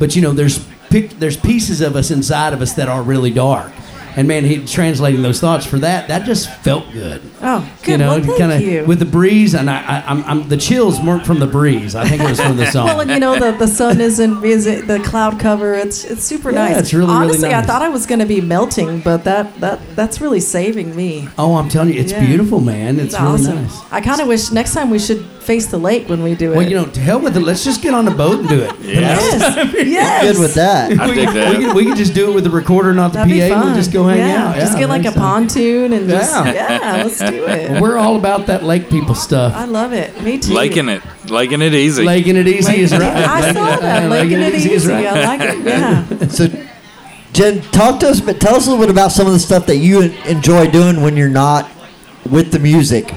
[0.00, 0.58] But you know, there's
[0.94, 3.72] pic- there's pieces of us inside of us that are really dark.
[4.16, 7.90] And man, he translating those thoughts for that, that just felt good Oh, good.
[7.90, 11.00] you know, well, kind of with the breeze, and I, I, I'm, I'm the chills
[11.00, 11.96] weren't from the breeze.
[11.96, 12.86] I think it was from the sun.
[12.86, 15.74] well, and you know the, the sun isn't is it the cloud cover.
[15.74, 16.76] It's it's super Yeah, nice.
[16.78, 19.80] it's really, really Honestly, I thought I was going to be melting, but that that
[19.96, 21.26] that's really saving me.
[21.36, 22.24] oh, I'm telling you, it's Yeah.
[22.24, 23.00] beautiful, man.
[23.00, 23.62] It's, It's really awesome.
[23.64, 23.80] nice.
[23.90, 26.56] I kind of wish next time we should face the lake when we do it.
[26.56, 27.40] Well, you know, to hell with it.
[27.40, 28.74] Let's just get on a boat and do it.
[28.80, 30.32] yes, yes.
[30.32, 30.98] Good with that.
[30.98, 31.58] I we, dig could, that.
[31.58, 33.48] we, could, we could just do it with the recorder, not the That'd be PA.
[33.48, 33.66] fun.
[33.66, 34.56] We'll just go hang yeah, out.
[34.56, 35.20] Just get like a so.
[35.20, 36.52] pontoon and just Yeah.
[36.52, 37.70] yeah, let's do it.
[37.70, 39.54] Well, we're all about that lake people stuff.
[39.54, 40.20] I love it.
[40.22, 40.54] Me too.
[40.54, 41.02] Laking it.
[41.30, 42.04] Laking it easy.
[42.04, 43.02] Laking it easy is right.
[43.02, 44.08] I saw that.
[44.08, 44.72] Making it easy.
[44.72, 45.06] is right.
[45.06, 45.54] I like it.
[45.64, 46.28] Yeah.
[46.28, 46.48] So,
[47.32, 49.66] Jen, talk to us, but tell us a little bit about some of the stuff
[49.66, 51.68] that you enjoy doing when you're not
[52.30, 53.12] with the music.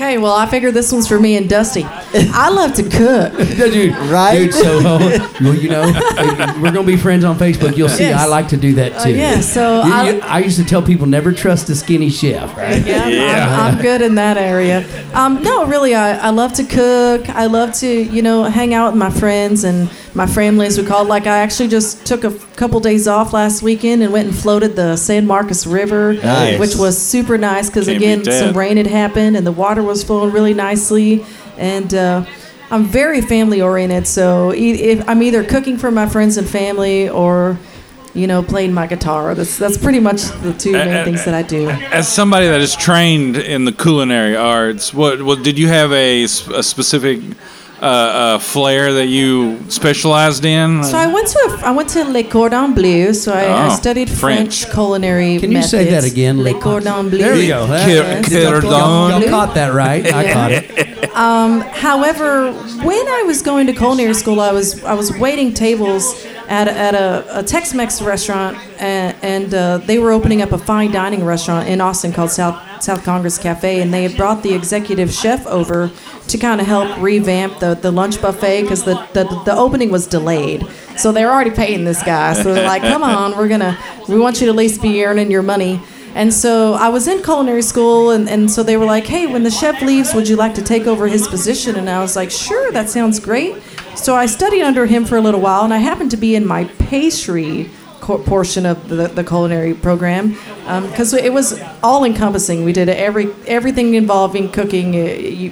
[0.00, 1.82] Okay, well, I figured this one's for me and Dusty.
[1.84, 3.36] I love to cook.
[3.56, 4.36] dude, Right?
[4.44, 5.82] Dude, so uh, well, you know,
[6.62, 7.76] we're gonna be friends on Facebook.
[7.76, 8.20] You'll see, Yes.
[8.20, 9.16] I like to do that Oh, too.
[9.16, 12.56] yeah, so You- I- you- I used to tell people never trust a skinny chef.
[12.56, 12.86] Right?
[12.86, 13.56] Yeah, Yeah.
[13.60, 14.86] I'm, I'm good in that area.
[15.14, 17.28] Um, no, really, I, I love to cook.
[17.30, 20.84] I love to, you know, hang out with my friends and my family, as we
[20.84, 21.06] call.
[21.06, 24.76] Like I actually just took a couple days off last weekend and went and floated
[24.76, 26.58] the San Marcos River, Nice.
[26.60, 28.44] which was super nice because again, beat that.
[28.44, 31.24] some rain had happened and the water was flowing really nicely.
[31.56, 32.26] And uh,
[32.70, 37.08] I'm very family oriented, so e- if I'm either cooking for my friends and family
[37.08, 37.58] or
[38.14, 39.34] you know, playing my guitar.
[39.34, 41.68] That's that's pretty much the two main uh, things that I do.
[41.68, 46.26] As somebody that is trained in the culinary arts, what, what did you have a
[46.26, 47.20] specific
[47.80, 50.82] uh, uh, flair that you specialized in?
[50.84, 53.12] So I went to a, I went to Le Cordon Bleu.
[53.14, 54.72] So I, I Oh, studied French, French.
[54.74, 55.38] culinary.
[55.38, 56.42] Can you say that again?
[56.42, 57.18] Le Cordon Bleu.
[57.18, 57.66] There you go.
[57.66, 58.70] Cor- Y'all- cordon.
[59.22, 60.04] Y'all caught that right.
[60.12, 61.10] I caught it.
[61.14, 66.14] However, when I was going to culinary school, I was I was waiting tables
[66.48, 70.90] at, at a, a Tex-Mex restaurant, and, and uh, they were opening up a fine
[70.90, 75.12] dining restaurant in Austin called South South Congress Cafe, and they had brought the executive
[75.12, 75.90] chef over
[76.28, 80.06] to kind of help revamp the, the lunch buffet because the, the the opening was
[80.06, 80.66] delayed.
[80.96, 82.32] So they're already paying this guy.
[82.34, 83.76] So they're like, "Come on, we're gonna
[84.08, 85.80] we want you to at least be earning your money."
[86.14, 89.44] And so I was in culinary school, and, and so they were like, hey, when
[89.44, 91.76] the chef leaves, would you like to take over his position?
[91.76, 93.54] And I was like, sure, that sounds great.
[93.98, 96.46] So I studied under him for a little while, and I happened to be in
[96.46, 97.68] my pastry
[98.00, 102.64] co- portion of the, the culinary program um, because it was all encompassing.
[102.64, 104.92] We did every everything involving cooking.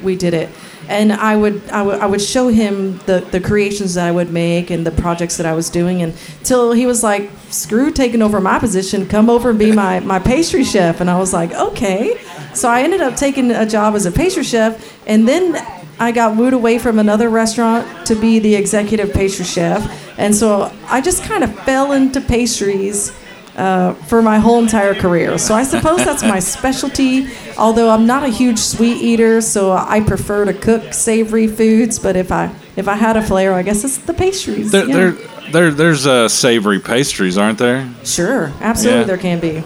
[0.03, 0.49] We did it,
[0.89, 4.71] and I would I would would show him the the creations that I would make
[4.71, 8.61] and the projects that I was doing, until he was like, "Screw taking over my
[8.61, 9.07] position.
[9.09, 12.17] Come over and be my my pastry chef." And I was like, "Okay."
[12.55, 15.57] So I ended up taking a job as a pastry chef, and then
[15.99, 20.19] I got wooed away from another restaurant to be the executive pastry chef.
[20.19, 23.13] And so I just kind of fell into pastries
[23.57, 25.39] uh, for my whole entire career.
[25.39, 30.01] So I suppose that's my specialty, although I'm not a huge sweet eater, so I
[30.01, 31.99] prefer to cook savory foods.
[31.99, 34.71] But if I if I had a flair, I guess it's the pastries.
[34.73, 34.95] There, yeah.
[34.95, 35.13] there,
[35.53, 37.89] there, there's uh, savory pastries, aren't there?
[38.05, 39.07] Sure, absolutely, Yeah.
[39.07, 39.65] there can be.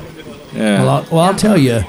[0.52, 0.82] Yeah.
[0.82, 1.82] Well, I'll, well, I'll tell you,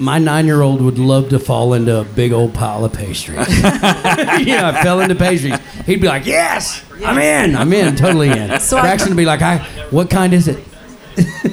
[0.00, 3.46] my nine-year-old would love to fall into a big old pile of pastries.
[3.62, 5.58] yeah, I fell into pastries.
[5.86, 7.54] He'd be like, "Yes, I'm in.
[7.54, 7.96] I'm in.
[7.96, 9.58] Totally in." So Braxton would be like, "I,
[9.90, 10.58] what kind is it?"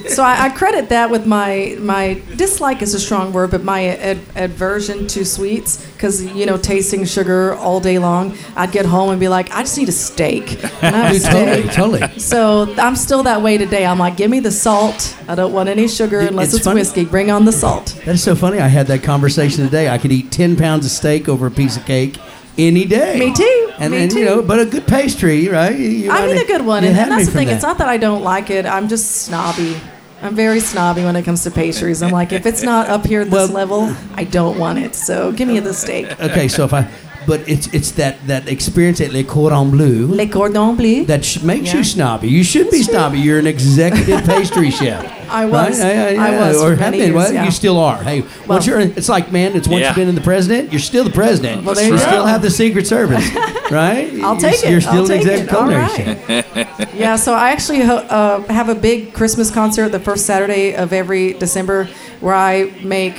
[0.08, 3.86] So I, I credit that with my my dislike is a strong word, but my
[3.86, 9.10] ad, aversion to sweets because you know tasting sugar all day long, I'd get home
[9.10, 10.64] and be like, I just need a steak.
[10.84, 11.72] And I have a Dude, totally, steak.
[11.74, 12.20] totally.
[12.20, 13.86] So I'm still that way today.
[13.86, 15.18] I'm like, give me the salt.
[15.28, 17.06] I don't want any sugar unless it's it's, whiskey.
[17.06, 18.00] Bring on the salt.
[18.06, 18.60] That is so funny.
[18.60, 19.90] I had that conversation today.
[19.90, 22.18] I could eat ten pounds of steak over a piece of cake
[22.58, 23.20] any day.
[23.20, 23.72] Me too.
[23.80, 24.26] And, Me and you too.
[24.26, 25.78] know, but a good pastry, right?
[25.78, 26.84] You- you I mean, a good one.
[26.84, 27.48] And, and that's the thing.
[27.48, 27.54] that.
[27.56, 28.66] It's not that I don't like it.
[28.66, 29.78] I'm just snobby.
[30.22, 32.02] I'm very snobby when it comes to pastries.
[32.02, 34.96] I'm like, if it's not up here at this Well- level, I don't want it.
[34.96, 36.20] So give me the steak.
[36.20, 36.90] Okay, so if I,
[37.28, 41.06] but it's it's that that experience at Le Cordon Bleu Le cordon bleu.
[41.06, 41.78] that sh- makes Yeah.
[41.78, 42.28] you snobby.
[42.30, 43.20] You should be snobby.
[43.20, 45.04] You're an executive pastry chef.
[45.30, 45.82] I was.
[45.82, 45.94] Right?
[45.94, 47.02] Yeah, I yeah, was Or have been.
[47.02, 47.44] years, Well, yeah.
[47.46, 47.98] you still are.
[48.02, 49.56] Hey, once you're, it's like man.
[49.58, 49.88] It's once Yeah.
[49.90, 51.64] you've been in the president, you're still the president.
[51.66, 53.28] Well, there you you still have the Secret Service,
[53.72, 54.08] right?
[54.24, 54.72] I'll You're- take it.
[54.72, 55.50] You're still I'll an executive it.
[55.50, 56.46] Culinary right.
[56.56, 56.94] chef.
[56.98, 61.34] Yeah, so I actually uh, have a big Christmas concert the first Saturday of every
[61.34, 61.88] December
[62.22, 63.16] where I make.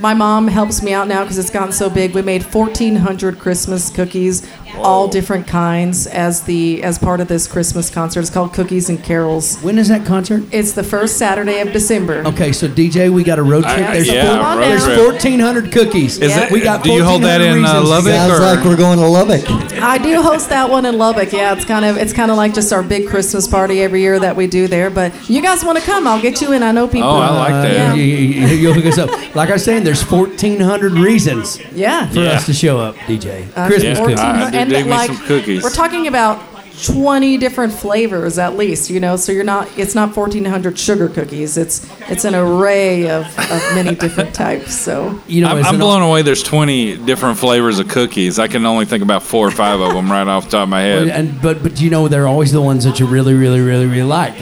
[0.00, 2.14] My mom helps me out now because it's gotten so big.
[2.14, 7.90] We made 1,400 Christmas cookies, all different kinds, as the as part of this Christmas
[7.90, 8.20] concert.
[8.20, 9.58] It's called Cookies and Carols.
[9.60, 10.42] When is that concert?
[10.52, 12.22] It's the first Saturday of December.
[12.26, 13.78] Okay, so DJ, we got a road trip.
[13.78, 14.98] Yeah, There's, yeah, come on road there's trip.
[14.98, 16.18] 1,400 cookies.
[16.18, 16.44] Is Yeah.
[16.46, 18.04] it, We got do you hold that in uh, reasons to Lubbock?
[18.06, 18.10] go.
[18.12, 19.50] Sounds or- like we're going to Lubbock.
[19.82, 21.32] I do host that one in Lubbock.
[21.32, 24.18] Yeah, it's kind of it's kind of like just our big Christmas party every year
[24.20, 24.90] that we do there.
[24.90, 26.06] But you guys want to come?
[26.06, 26.62] I'll get you in.
[26.62, 27.08] I know people.
[27.08, 27.72] Oh, I like that.
[27.74, 27.94] Yeah.
[27.94, 29.10] You, you, you hook us up.
[29.34, 32.08] Like I was saying, there's 1,400 reasons Yeah.
[32.08, 32.30] for Yeah.
[32.32, 33.46] us to show up, DJ.
[33.56, 34.04] Uh, Christmas Yeah.
[34.04, 34.54] cookies.
[34.60, 35.62] I do and dig me like, some cookies.
[35.62, 36.40] We're talking about
[36.86, 39.16] 20 different flavors at least, you know.
[39.16, 41.56] So you're not it's not 1400 sugar cookies.
[41.56, 44.74] It's it's an array of, of many different types.
[44.78, 46.22] So You know, I'm, I'm blown away.
[46.22, 48.38] There's 20 different flavors of cookies.
[48.38, 50.68] I can only think about four or five of them right off the top of
[50.70, 51.08] my head.
[51.08, 54.02] And but but you know they're always the ones that you really really really really
[54.02, 54.32] like,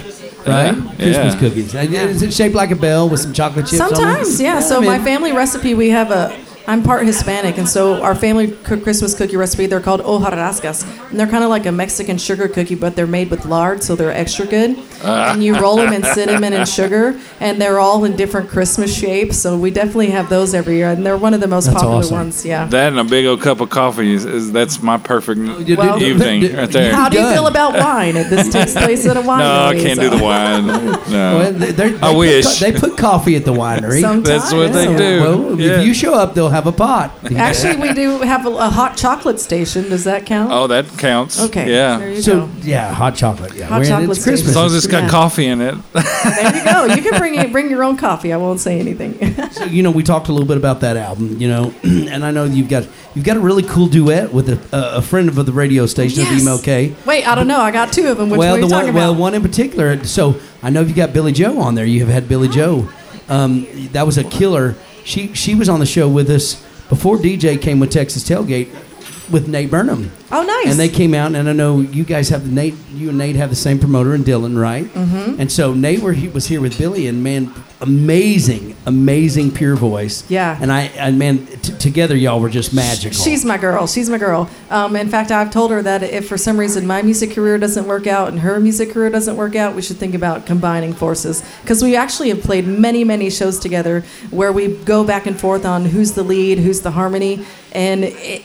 [0.46, 0.76] right?
[0.76, 0.94] Yeah.
[0.96, 1.38] Christmas Yeah.
[1.40, 1.74] cookies.
[1.74, 3.80] And Is it shaped like a bell with some chocolate chips?
[3.80, 3.96] on it?
[3.96, 4.60] Sometimes, yeah.
[4.60, 6.38] So I my family recipe, we have a.
[6.68, 11.26] I'm part Hispanic, and so our family Christmas cookie recipe, they're called hojarascas, and they're
[11.26, 14.44] kind of like a Mexican sugar cookie, but they're made with lard, so they're extra
[14.46, 14.76] good.
[15.02, 15.32] Ah.
[15.32, 19.38] and you roll them in cinnamon and sugar, and they're all in different Christmas shapes.
[19.38, 21.98] So we definitely have those every year, and they're one of the most That's popular
[22.00, 22.16] awesome.
[22.18, 22.44] ones.
[22.44, 22.66] Yeah.
[22.66, 25.40] That and a big old cup of coffee is, is that's my perfect
[25.78, 26.92] Well- evening right there.
[26.94, 27.32] How do you Done.
[27.34, 28.14] feel about wine?
[28.14, 29.38] This takes place at a winery.
[29.38, 30.66] no, I can't do the wine.
[31.08, 31.50] No.
[31.50, 32.44] they, they're- they I put wish.
[32.58, 34.00] co- they put coffee at the winery.
[34.02, 34.28] Sometimes.
[34.28, 34.98] That's what they yeah.
[34.98, 35.20] do.
[35.20, 35.80] Well, Yeah.
[35.80, 37.12] if you show up, they'll have a pot.
[37.36, 39.88] Actually, we do have a, a hot chocolate station.
[39.88, 40.50] Does that count?
[40.52, 41.40] Oh, that counts.
[41.40, 41.64] okay.
[41.66, 42.06] There Yeah.
[42.16, 42.50] you So go.
[42.62, 43.54] yeah, hot chocolate.
[43.54, 44.50] Yeah, Hot We're- chocolate It's Christmas.
[44.50, 45.08] As long as it's got Yeah.
[45.08, 45.74] coffee in it.
[45.92, 46.84] There you go.
[46.94, 48.32] You can bring bring your own coffee.
[48.32, 49.14] I won't say anything.
[49.58, 51.40] So, you know, we talked a little bit about that album.
[51.40, 54.58] You know, and I know you've got you've got a really cool duet with a,
[54.76, 56.42] a, a friend of the radio station Yes.
[56.42, 57.06] of MLK.
[57.06, 57.60] Wait, I don't know.
[57.60, 58.28] I got two of them.
[58.30, 60.04] Which well, one are you the talking one, well, one in particular.
[60.04, 61.86] So I know you've got Billy Joe on there.
[61.86, 62.88] You have had Billy Joe.
[63.28, 64.74] Um, that was a killer.
[65.08, 68.68] She she was on the show with us before DJ came with Texas Tailgate
[69.30, 70.10] with Nate Burnham.
[70.30, 70.70] Oh, nice.
[70.70, 72.74] And they came out, and I know you guys have the Nate.
[72.92, 74.84] You and Nate have the same promoter, and Dylan, right?
[74.84, 75.40] Mm-hmm.
[75.40, 80.28] And so Nate were, he was here with Billy, and man, amazing, amazing pure voice.
[80.30, 80.58] Yeah.
[80.60, 83.16] And I and man, t- together y'all were just magical.
[83.16, 83.86] She's my girl.
[83.86, 84.50] She's my girl.
[84.70, 87.86] Um, in fact, I've told her that if for some reason my music career doesn't
[87.86, 91.42] work out and her music career doesn't work out, we should think about combining forces.
[91.62, 95.64] Because we actually have played many, many shows together where we go back and forth
[95.64, 98.44] on who's the lead, who's the harmony, and it,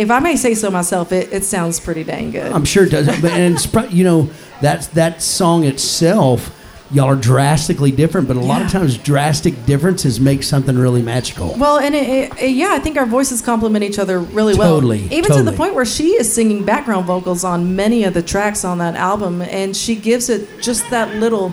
[0.00, 2.50] if I may say so myself, it, it sounds pretty dang good.
[2.50, 3.06] I'm sure it does.
[3.20, 4.30] But and it's pro- you know
[4.62, 6.56] that that song itself,
[6.90, 8.26] y'all are drastically different.
[8.26, 11.54] But a lot of times, drastic differences make something really magical.
[11.58, 14.76] Well, and it, it, yeah, I think our voices complement each other really well.
[14.76, 18.22] Totally, Even to the point where she is singing background vocals on many of the
[18.22, 21.52] tracks on that album, and she gives it just that little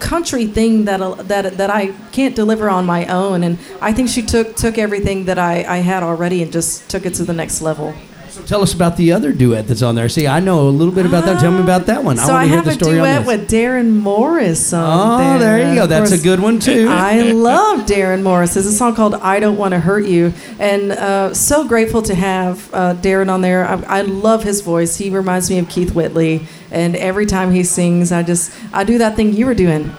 [0.00, 3.44] country thing that that that I can't deliver on my own.
[3.44, 7.06] And I think she took took everything that I, I had already and just took
[7.06, 7.94] it to the next level.
[8.50, 10.08] Tell us about the other duet that's on there.
[10.08, 11.38] See, I know a little bit about that.
[11.38, 12.16] Tell me about that one.
[12.16, 15.68] So I want I to hear have a duet with Darren Morris on Oh, there
[15.68, 15.86] you go.
[15.86, 16.88] That's a good one too.
[16.90, 18.54] I love Darren Morris.
[18.54, 22.12] There's a song called "I Don't Want to Hurt You," and uh, so grateful to
[22.16, 23.68] have uh, Darren on there.
[23.68, 24.96] I, I love his voice.
[24.96, 28.98] He reminds me of Keith Whitley, and every time he sings, I just I do
[28.98, 29.92] that thing you were doing.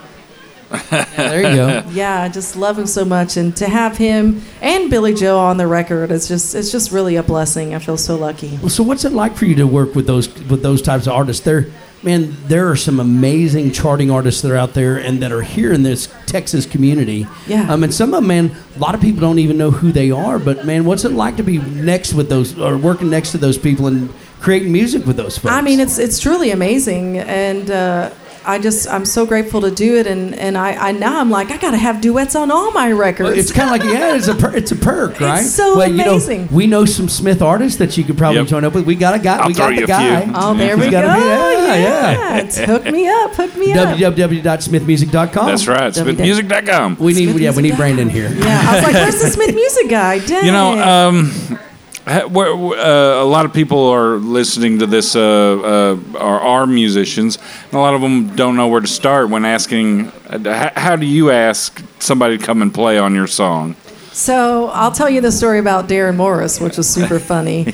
[0.72, 1.82] Yeah, there you go.
[1.92, 5.56] Yeah, I just love him so much, and to have him and Billy Joe on
[5.56, 7.74] the record, it's just it's just really a blessing.
[7.74, 8.56] I feel so lucky.
[8.58, 11.12] Well, so what's it like for you to work with those with those types of
[11.12, 11.44] artists?
[11.44, 11.66] There,
[12.02, 15.72] man, there are some amazing charting artists that are out there and that are here
[15.72, 17.26] in this Texas community.
[17.46, 17.72] Yeah.
[17.72, 20.10] Um, and some of them, man, a lot of people don't even know who they
[20.10, 20.38] are.
[20.38, 23.58] But man, what's it like to be next with those or working next to those
[23.58, 25.52] people and creating music with those folks?
[25.52, 28.10] I mean, it's it's truly amazing, and uh,
[28.44, 31.50] I just I'm so grateful to do it, and and I, I now I'm like
[31.50, 33.30] I gotta have duets on all my records.
[33.30, 35.40] Well, it's kind of like yeah, it's a per, it's a perk, right?
[35.40, 36.42] It's so well, You amazing.
[36.42, 38.48] know, we know some Smith artists that you could probably Yep.
[38.48, 38.86] join up with.
[38.86, 39.38] We got a guy.
[39.38, 40.24] I'll we got the a guy.
[40.24, 40.32] few.
[40.34, 41.02] Oh, there He's we go.
[41.02, 42.42] gotta be- yeah, yeah.
[42.42, 42.66] yeah.
[42.66, 43.96] Hook me up, hook me up.
[43.98, 45.46] www.smithmusic.com.
[45.46, 45.92] That's right.
[45.92, 46.96] SmithMusic.com.
[46.98, 48.30] We need yeah, we need Brandon here.
[48.32, 50.44] Yeah, I was like, "Where's the Smith music guy?" Dang.
[50.46, 51.58] You know, um,
[52.06, 56.66] ha- where- uh, a lot of people are listening to this, uh, uh, are, are
[56.66, 60.96] musicians, and a lot of them don't know where to start when asking, uh, how
[60.96, 63.76] do you ask somebody to come and play on your song?
[64.14, 67.72] So I'll tell you the story about Darren Morris, which was super funny.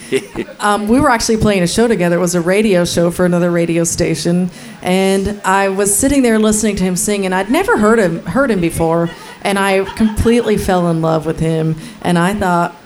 [0.60, 2.14] um, we were actually playing a show together.
[2.16, 4.48] It was a radio show for another radio station,
[4.80, 8.52] and I was sitting there listening to him sing, and I'd never heard him heard
[8.52, 9.10] him before,
[9.42, 11.74] and I completely fell in love with him.
[12.02, 12.76] And I thought,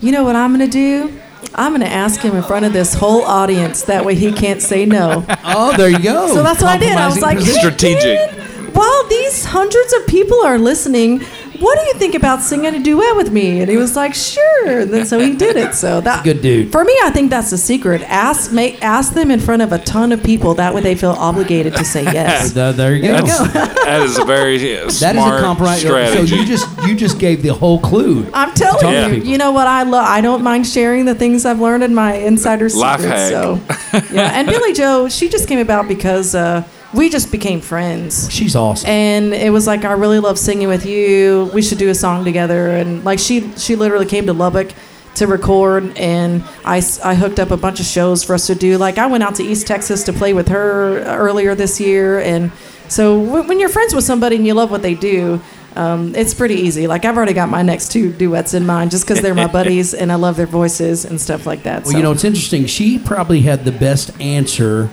[0.00, 1.12] you know what I'm gonna do?
[1.54, 3.82] I'm gonna ask him in front of this whole audience.
[3.82, 5.24] That way he can't say no.
[5.52, 6.32] Oh, there you go.
[6.32, 6.92] So that's what I did.
[6.96, 7.60] I was like, position.
[7.60, 8.02] Strategic.
[8.30, 11.22] "Hey, While these hundreds of people are listening,
[11.60, 13.60] what do you think about singing a duet with me?
[13.60, 14.80] And he was like, sure.
[14.80, 15.74] And then so he did it.
[15.74, 16.72] So that Good dude.
[16.72, 18.02] For me, I think that's the secret.
[18.02, 20.54] Ask make ask them in front of a ton of people.
[20.54, 22.56] That way they feel obligated to say yes.
[22.60, 23.12] Uh, there you go.
[23.12, 23.38] That's,
[23.84, 25.80] that is a very uh, That is smart a compromise.
[25.80, 26.26] strategy.
[26.26, 28.28] So you just you just gave the whole clue.
[28.34, 29.28] I'm telling Talk to you, people.
[29.30, 30.04] you know what I love.
[30.06, 33.30] I don't mind sharing the things I've learned in my insider Life secrets.
[33.30, 33.30] hack.
[33.30, 33.60] So,
[34.14, 34.32] yeah.
[34.34, 38.30] And Billy Joe, she just came about because uh, we just became friends.
[38.32, 38.88] She's awesome.
[38.90, 41.50] and it was like I really love singing with you.
[41.54, 42.70] We should do a song together.
[42.70, 44.72] And like she she literally came to Lubbock
[45.16, 48.78] to record, and I, I hooked up a bunch of shows for us to do.
[48.78, 52.52] Like I went out to East Texas to play with her earlier this year, and
[52.88, 55.40] so w- when you're friends with somebody and you love what they do.
[55.76, 56.88] Um, it's pretty easy.
[56.88, 59.94] Like I've already got my next two duets in mind, just because they're my buddies
[59.94, 61.84] and I love their voices and stuff like that.
[61.84, 61.96] Well, so.
[61.96, 62.66] you know, it's interesting.
[62.66, 64.90] She probably had the best answer.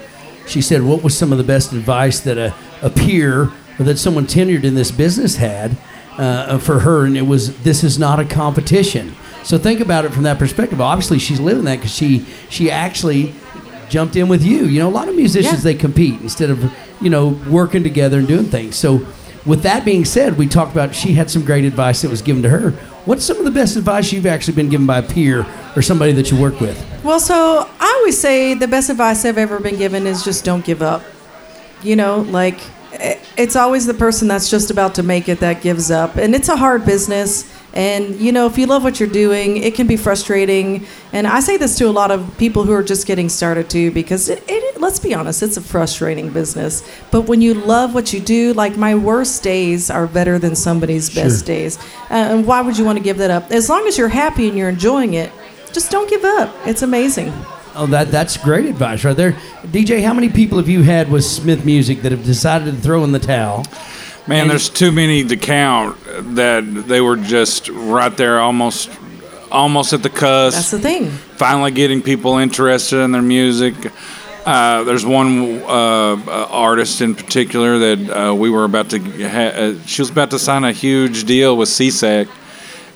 [0.47, 3.97] She said, "What was some of the best advice that a, a peer or that
[3.97, 5.77] someone tenured in this business had
[6.17, 10.13] uh, for her?" And it was, "This is not a competition." So think about it
[10.13, 10.81] from that perspective.
[10.81, 13.33] Obviously, she's living that because she she actually
[13.89, 14.65] jumped in with you.
[14.65, 15.71] You know, a lot of musicians Yeah.
[15.71, 16.71] they compete instead of
[17.01, 18.75] you know working together and doing things.
[18.75, 19.05] So.
[19.47, 22.43] With that being said, we talked about she had some great advice that was given
[22.43, 22.71] to her.
[23.05, 26.11] What's some of the best advice you've actually been given by a peer or somebody
[26.11, 26.85] that you work with?
[27.01, 30.65] Well, so I always say the best advice I've ever been given is just don't
[30.65, 31.01] give up.
[31.81, 32.59] You know, like
[32.91, 36.15] it's always the person that's just about to make it that gives up.
[36.15, 37.53] And it's a hard business.
[37.73, 40.87] And, you know, if you love what you're doing, it can be frustrating.
[41.13, 43.91] And I say this to a lot of people who are just getting started too,
[43.91, 46.89] because it, it, let's be honest, it's a frustrating business.
[47.11, 51.13] But when you love what you do, like my worst days are better than somebody's
[51.13, 51.77] best days.
[52.09, 53.51] Uh, and why would you want to give that up?
[53.51, 55.31] As long as you're happy and you're enjoying it,
[55.71, 56.55] just don't give up.
[56.65, 57.31] It's amazing.
[57.79, 59.33] Oh, that that's great advice right there,
[59.67, 60.01] DJ.
[60.03, 63.11] How many people have you had with Smith Music that have decided to throw in
[63.11, 63.65] the towel?
[64.25, 65.95] Man, And- there's too many to count
[66.35, 68.89] that they were just right there, almost,
[69.51, 70.57] almost at the cusp.
[70.57, 71.11] That's the thing.
[71.37, 73.75] finally getting people interested in their music.
[74.43, 78.99] Uh, there's one uh, uh, artist in particular that uh, we were about to.
[78.99, 82.27] Ha- uh, she was about to sign a huge deal with SESAC,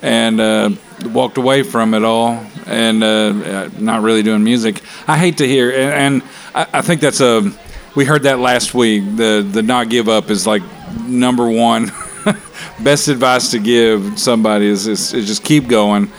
[0.02, 0.70] and uh,
[1.04, 4.82] walked away from it all, and uh, uh, not really doing music.
[5.08, 6.24] I hate to hear, and, and
[6.56, 7.52] I, I think that's a.
[7.96, 9.04] We heard that last week.
[9.18, 10.64] The the not give up is like
[11.06, 11.92] number one.
[12.80, 16.12] Best advice to give somebody is, is, is just keep going.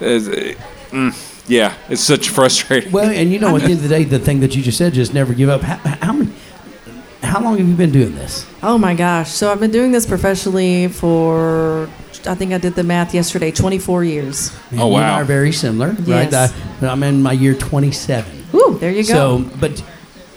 [0.00, 2.92] Is- mm, yeah, it's such frustrating.
[2.92, 4.78] Well, and you know, at the end of the day, the thing that you just
[4.78, 5.62] said, just never give up.
[5.62, 6.32] How, how many?
[7.22, 8.46] How long have you been doing this?
[8.62, 9.30] Oh my gosh.
[9.30, 11.90] So I've been doing this professionally for,
[12.26, 14.52] I think I did the math yesterday, 24 years.
[14.70, 15.16] Man, Oh, you and wow.
[15.16, 16.30] I are very similar, right?
[16.30, 16.54] Yes.
[16.82, 18.46] I, I'm in my year 27.
[18.52, 19.42] Woo, there you go.
[19.42, 19.82] So, but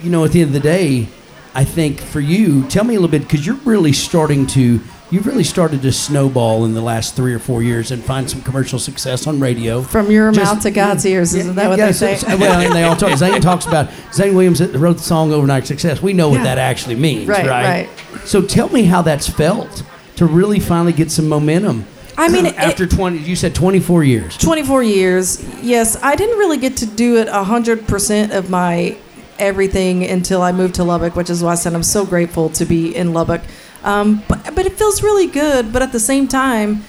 [0.01, 1.07] you know, at the end of the day,
[1.53, 5.25] I think for you, tell me a little bit because you're really starting to, you've
[5.25, 8.77] really started to snowball in the last three or four years and find some commercial
[8.79, 9.81] success on radio.
[9.81, 12.17] From your Just- mouth to God's ears, isn't that what yeah, they so- say?
[12.17, 13.17] so- well, and they all talk.
[13.17, 16.95] Zane talks about Zane Williams wrote the song "Overnight Success." We know what that actually
[16.95, 17.87] means, Right, right?
[17.87, 18.27] right.
[18.27, 19.83] So tell me how that's felt
[20.19, 21.85] to really finally get some momentum.
[22.17, 24.35] I mean, it- after twenty, you said twenty-four years.
[24.37, 25.41] 24 years.
[25.63, 28.97] Yes, I didn't really get to do it 100% of my
[29.39, 32.65] everything until I moved to Lubbock, which is why I said I'm so grateful to
[32.65, 33.39] be in Lubbock.
[33.85, 36.83] Um, but, but it feels really good, but at the same time,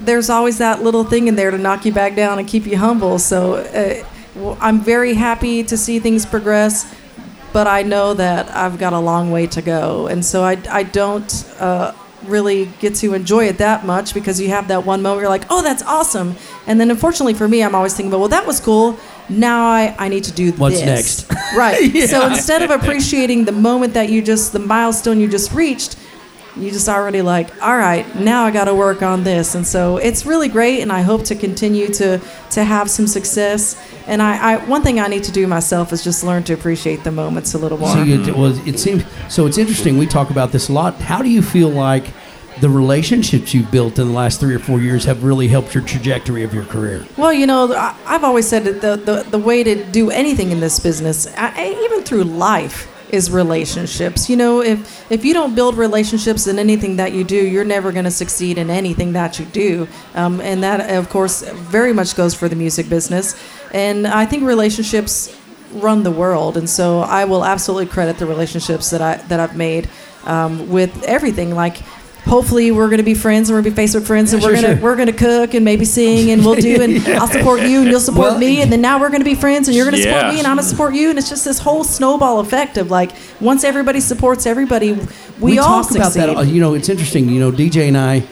[0.00, 2.76] there's always that little thing in there to knock you back down and keep you
[2.78, 3.18] humble.
[3.18, 6.94] So uh, well, I'm very happy to see things progress,
[7.52, 10.06] but I know that I've got a long way to go.
[10.06, 11.92] And so I, I don't uh,
[12.28, 15.30] really get to enjoy it that much because you have that one moment where you're
[15.30, 16.36] like, oh, that's awesome.
[16.66, 18.98] And then unfortunately for me, I'm always thinking, about, well, that was cool.
[19.28, 21.28] Now I, I need to do the What's this.
[21.28, 21.56] next?
[21.56, 21.92] Right.
[22.08, 25.96] So instead of appreciating the moment that you just, the milestone you just reached,
[26.56, 29.54] you just already like, all right, now I got to work on this.
[29.54, 33.76] And so it's really great, and I hope to continue to to have some success.
[34.06, 37.04] And I, I one thing I need to do myself is just learn to appreciate
[37.04, 37.90] the moments a little more.
[37.92, 39.46] So you, well, it seems so.
[39.46, 39.98] It's interesting.
[39.98, 40.94] We talk about this a lot.
[40.96, 42.06] How do you feel like
[42.60, 45.84] the relationships you've built in the last three or four years have really helped your
[45.84, 47.04] trajectory of your career?
[47.18, 50.52] Well, you know, I, I've always said that the, the, the way to do anything
[50.52, 54.28] in this business, I- even through life, is relationships.
[54.28, 57.92] You know, if if you don't build relationships in anything that you do, you're never
[57.92, 59.88] going to succeed in anything that you do.
[60.14, 63.34] Um, and that, of course, very much goes for the music business.
[63.72, 65.36] And I think relationships
[65.72, 69.56] run the world, and so I will absolutely credit the relationships that I that I've
[69.56, 69.88] made
[70.24, 71.54] um, with everything.
[71.54, 71.78] Like,
[72.26, 74.48] hopefully, we're going to be friends, and we're going to be Facebook friends, and Yeah,
[74.48, 74.90] we're sure, going to sure.
[74.90, 77.90] we're going to cook and maybe sing, and we'll do, and I'll support you, and
[77.90, 79.96] you'll support Well, me, and then now we're going to be friends, and you're going
[79.96, 80.30] to support Yeah.
[80.32, 82.90] me, and I'm going to support you, and it's just this whole snowball effect of
[82.90, 84.98] like once everybody supports everybody,
[85.40, 86.28] we, all talk about succeed.
[86.30, 86.36] that.
[86.36, 87.28] uh, You know, it's interesting.
[87.28, 88.24] You know, DJ and I,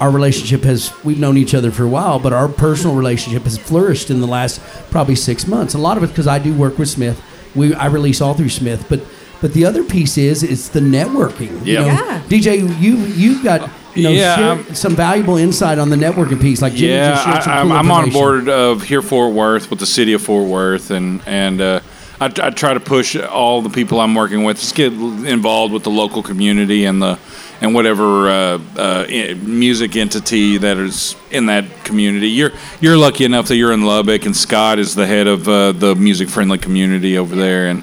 [0.00, 3.56] our relationship has we've known each other for a while, but our personal relationship has
[3.58, 5.74] flourished in the last probably six months.
[5.74, 7.22] A lot of it because I do work with Smith.
[7.54, 9.00] We I release all through Smith, but
[9.42, 11.50] but the other piece is it's the networking.
[11.66, 11.80] You Yeah.
[11.80, 12.20] know, Yeah.
[12.30, 16.62] DJ, you you got you know Yeah, some valuable insight on the networking piece.
[16.62, 19.86] Like Jimmy yeah, just I, cool I'm on board of here Fort Worth with the
[19.86, 21.80] city of Fort Worth, and and uh,
[22.20, 25.82] I, I try to push all the people I'm working with to get involved with
[25.82, 27.18] the local community and the
[27.60, 32.28] and whatever uh, uh, music entity that is in that community.
[32.30, 35.72] You're you're lucky enough that you're in Lubbock, and Scott is the head of uh,
[35.72, 37.82] the music friendly community over there, and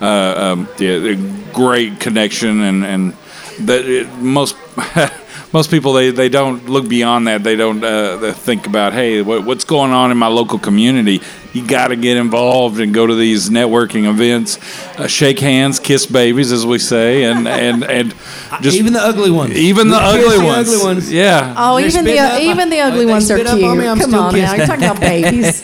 [0.00, 1.14] um, yeah,
[1.52, 3.12] great connection, and and
[3.60, 4.56] that it, most.
[5.50, 7.42] most people they, they don't look beyond that.
[7.42, 11.22] They don't uh, they think about hey what, what's going on in my local community.
[11.54, 14.58] You got to get involved and go to these networking events,
[14.98, 18.14] uh, shake hands, kiss babies, as we say, and and and
[18.60, 19.56] just even the ugly ones.
[19.56, 20.68] even the We ugly the ones.
[20.68, 21.10] ugly ones.
[21.10, 21.54] Yeah.
[21.56, 22.40] Oh, They're even the up.
[22.42, 23.48] even the Uh, ugly ones are cute.
[23.64, 25.62] on me, I'm Come still on now, you're talking about babies.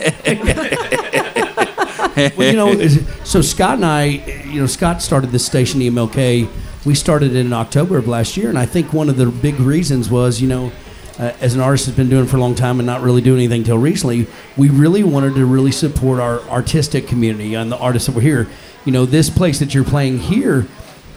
[2.16, 2.86] Well, you know,
[3.24, 6.48] so Scott and I, you know, Scott started this station, EMLK.
[6.84, 10.10] We started in October of last year, and I think one of the big reasons
[10.10, 10.72] was, you know,
[11.18, 13.38] uh, as an artist has been doing for a long time and not really doing
[13.38, 18.06] anything until recently, we really wanted to really support our artistic community and the artists
[18.06, 18.48] that were here.
[18.84, 20.66] You know, this place that you're playing here,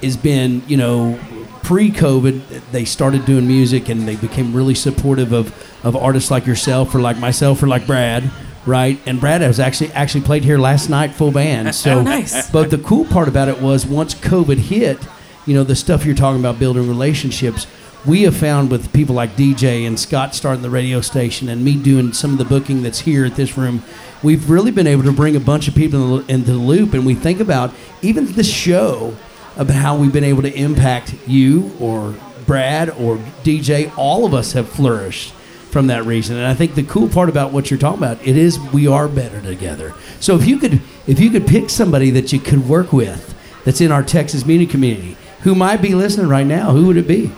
[0.04, 1.20] has been, you know,
[1.64, 5.52] pre-COVID, they started doing music and they became really supportive of,
[5.84, 8.30] of artists like yourself or like myself or like Brad,
[8.68, 9.00] right?
[9.06, 11.68] And Brad has actually actually played here last night full band.
[11.70, 12.50] Oh, so, Oh, nice.
[12.52, 15.00] but the cool part about it was once COVID hit,
[15.46, 17.66] you know, the stuff you're talking about building relationships.
[18.06, 21.76] We have found with people like DJ and Scott starting the radio station and me
[21.76, 23.84] doing some of the booking that's here at this room,
[24.24, 26.94] we've really been able to bring a bunch of people into the loop.
[26.94, 29.16] And we think about even the show
[29.58, 32.16] about how we've been able to impact you or
[32.46, 33.92] Brad or DJ.
[33.98, 35.34] All of us have flourished
[35.72, 36.38] from that reason.
[36.38, 39.08] And I think the cool part about what you're talking about, it is we are
[39.08, 39.94] better together.
[40.20, 43.82] So if you could if you could pick somebody that you could work with that's
[43.82, 47.32] in our Texas music community who might be listening right now, who would it be?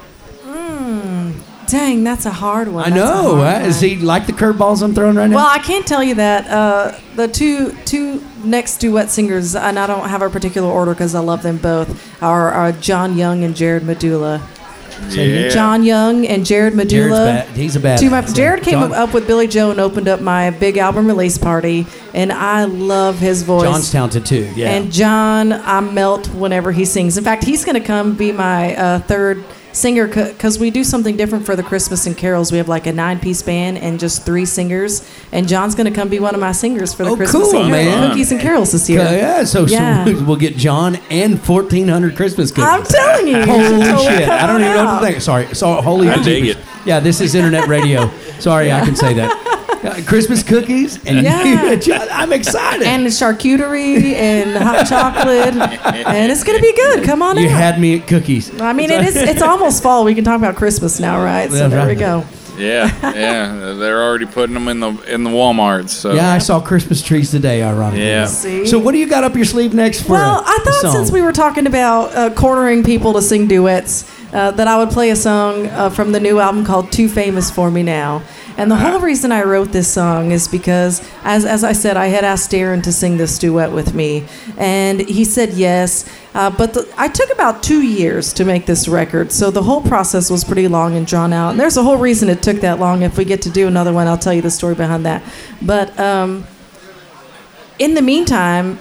[1.69, 2.83] Dang, that's a hard one.
[2.85, 3.35] I That's know.
[3.35, 3.61] one.
[3.61, 5.35] Is he like the curveballs I'm throwing right now?
[5.35, 6.47] Well, I can't tell you that.
[6.47, 11.13] Uh, the two two next duet singers, and I don't have a particular order because
[11.13, 14.41] I love them both, are, are John Young and Jared Medulla.
[15.09, 15.49] Yeah.
[15.49, 17.25] John Young and Jared Medulla.
[17.25, 17.47] bad.
[17.49, 18.01] He's a bad.
[18.09, 21.37] My, Jared came John- up with Billy Joe and opened up my big album release
[21.37, 23.63] party, and I love his voice.
[23.63, 24.51] John's talented too.
[24.55, 24.69] Yeah.
[24.71, 27.17] And John, I melt whenever he sings.
[27.17, 31.15] In fact, he's going to come be my uh, third singer because we do something
[31.17, 32.51] different for the Christmas and carols.
[32.51, 36.09] We have like a nine-piece band and just three singers, and John's going to come
[36.09, 38.09] be one of my singers for the Oh, Christmas cool, and man.
[38.09, 38.99] Cookies and carols this year.
[38.99, 42.63] Yeah, so, so we'll get John and 1,400 Christmas cookies.
[42.65, 44.27] I'm telling you, you Holy shit!
[44.29, 45.21] I don't even know what to think.
[45.21, 46.09] Sorry, so holy.
[46.09, 46.61] I dig jeepers.
[46.61, 46.67] it.
[46.87, 48.09] Yeah, this is internet radio.
[48.39, 49.45] Sorry, I can say that.
[49.83, 51.75] Uh, Christmas cookies and Yeah.
[51.75, 52.85] John, I'm excited.
[52.85, 57.03] And the charcuterie and hot chocolate, and it's going to be good.
[57.03, 57.51] Come on you out.
[57.51, 58.59] had me at cookies.
[58.61, 59.15] I mean, it is.
[59.15, 60.03] It's almost fall.
[60.03, 61.49] We can talk about Christmas now, right?
[61.49, 62.25] So That's there we go.
[62.57, 63.73] Yeah, yeah.
[63.73, 65.89] They're already putting them in the in the WalMarts.
[65.91, 67.63] So Yeah, I saw Christmas trees today.
[67.63, 68.05] Ironically.
[68.05, 68.25] Yeah.
[68.25, 68.65] See?
[68.67, 70.13] So what do you got up your sleeve next for?
[70.13, 70.91] Well, a- I a thought song?
[70.93, 74.03] since we were talking about uh, cornering people to sing duets,
[74.33, 77.49] uh, that I would play a song uh, from the new album called "Too Famous
[77.49, 78.23] for Me Now."
[78.59, 82.07] And the whole reason I wrote this song is because, as, as I said, I
[82.07, 84.25] had asked Darren to sing this duet with me,
[84.57, 86.05] and he said yes.
[86.33, 89.81] Uh, but the, I took about two years to make this record, so the whole
[89.81, 91.51] process was pretty long and drawn out.
[91.51, 93.01] And there's a whole reason it took that long.
[93.01, 95.23] If we get to do another one, I'll tell you the story behind that.
[95.61, 96.45] But um,
[97.79, 98.77] in the meantime,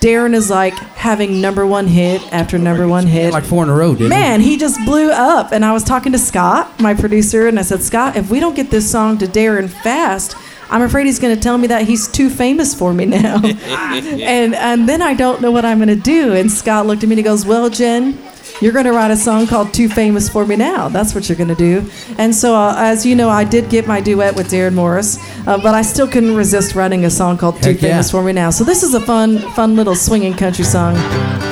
[0.00, 3.32] Darren is like having number one hit after number one hit.
[3.32, 5.52] like four in a row, didn't Man, he just blew up.
[5.52, 8.54] And I was talking to Scott, my producer, and I said, Scott, if we don't
[8.54, 10.36] get this song to Darren fast,
[10.70, 13.40] I'm afraid he's going to tell me that he's too famous for me now.
[13.44, 16.32] and and then I don't know what I'm going to do.
[16.32, 18.18] And Scott looked at me and he goes, Well, Jen,
[18.60, 20.88] you're going to write a song called Too Famous for Me Now.
[20.88, 21.88] That's what you're going to do.
[22.18, 25.58] And so, uh, as you know, I did get my duet with Darren Morris, uh,
[25.58, 27.88] but I still couldn't resist writing a song called Too Heck yeah.
[27.90, 28.50] Famous for Me Now.
[28.50, 30.94] So, this is a fun, fun little swinging country song.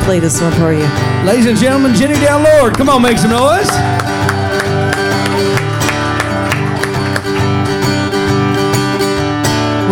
[0.05, 0.87] Play this one for you.
[1.25, 4.16] Ladies and gentlemen, Jenni Dale Lord, come on, make some noise.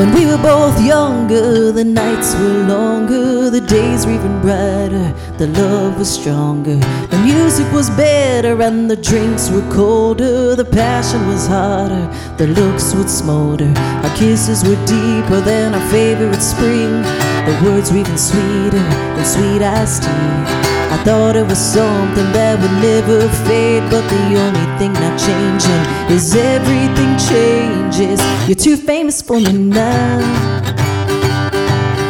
[0.04, 5.46] When we were both younger, the nights were longer, the days were even brighter, the
[5.46, 6.76] love was stronger,
[7.06, 12.94] the music was better, and the drinks were colder, the passion was hotter, the looks
[12.94, 13.72] would smolder,
[14.04, 17.00] our kisses were deeper than our favorite spring,
[17.48, 18.84] the words were even sweeter
[19.16, 20.73] than sweet iced tea.
[20.94, 25.82] I thought it was something that would never fade, but the only thing not changing
[26.08, 28.20] is everything changes.
[28.46, 30.20] You're too famous for me now.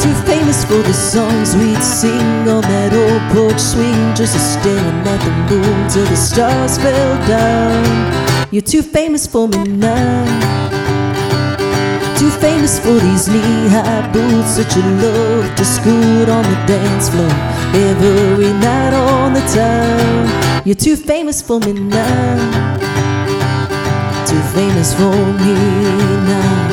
[0.05, 5.01] Too famous for the songs we'd sing on that old porch swing, just a staring
[5.09, 8.53] at the moon till the stars fell down.
[8.53, 10.54] You're too famous for me now.
[12.25, 17.29] Too famous for these knee-high boots that you love to scoot on the dance floor
[17.77, 20.65] every night on the town.
[20.65, 22.41] You're too famous for me now.
[24.25, 25.53] Too famous for me
[26.25, 26.65] now.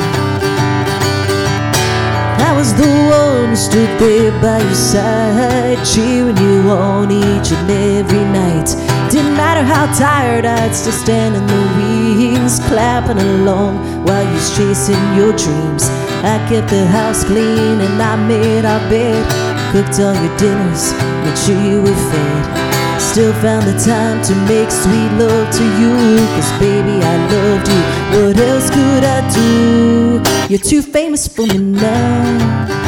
[2.48, 7.70] I was the one who stood there by your side, cheering you on each and
[7.70, 8.72] every night.
[9.12, 14.56] Didn't matter how tired, I'd still stand in the wings, clapping along while you was
[14.56, 15.84] chasing your dreams.
[16.24, 19.22] I kept the house clean and I made our bed,
[19.70, 20.94] cooked all your dinners,
[21.24, 22.72] made sure you were fed.
[22.98, 25.92] Still found the time to make sweet love to you.
[26.32, 27.82] Cause baby, I loved you.
[28.16, 30.22] What else could I do?
[30.48, 32.81] You're too famous for me now.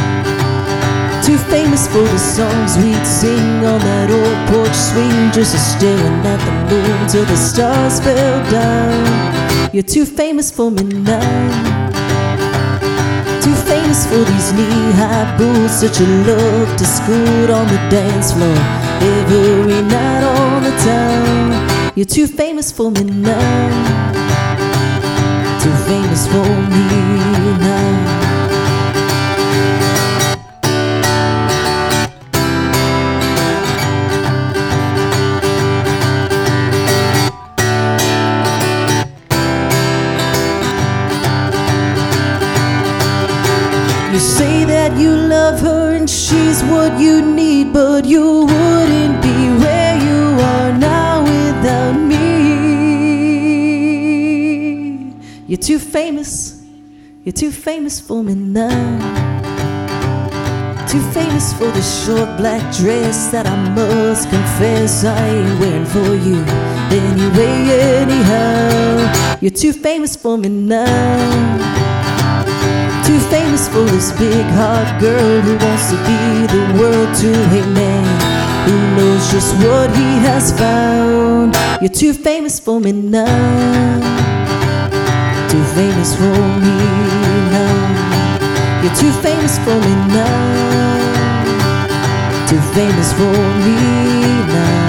[1.74, 5.32] For the songs we'd sing on that old porch swing.
[5.32, 9.74] Just a staring at the moon till the stars fell down.
[9.74, 11.20] You're too famous for me now.
[13.42, 18.58] Too famous for these knee-high boots that you love to scoot on the dance floor
[19.02, 21.92] every night all the time.
[21.96, 23.70] You're too famous for me now.
[25.60, 26.86] Too famous for me
[27.58, 28.13] now.
[44.14, 49.48] You say that you love her and she's what you need, but you wouldn't be
[49.58, 52.14] where you are now without me.
[55.48, 56.62] You're too famous,
[57.24, 59.00] you're too famous for me now.
[60.86, 66.14] Too famous for the short black dress that I must confess I ain't wearing for
[66.14, 66.44] you.
[67.02, 67.68] Anyway,
[68.04, 71.53] anyhow, you're too famous for me now.
[73.06, 77.62] Too famous for this big hot girl who wants to be the world to a
[77.74, 78.04] man
[78.64, 81.54] who knows just what he has found.
[81.82, 84.00] You're too famous for me now.
[85.50, 86.76] Too famous for me
[87.52, 88.82] now.
[88.82, 90.96] You're too famous for me now.
[92.48, 93.76] Too famous for me
[94.48, 94.84] now.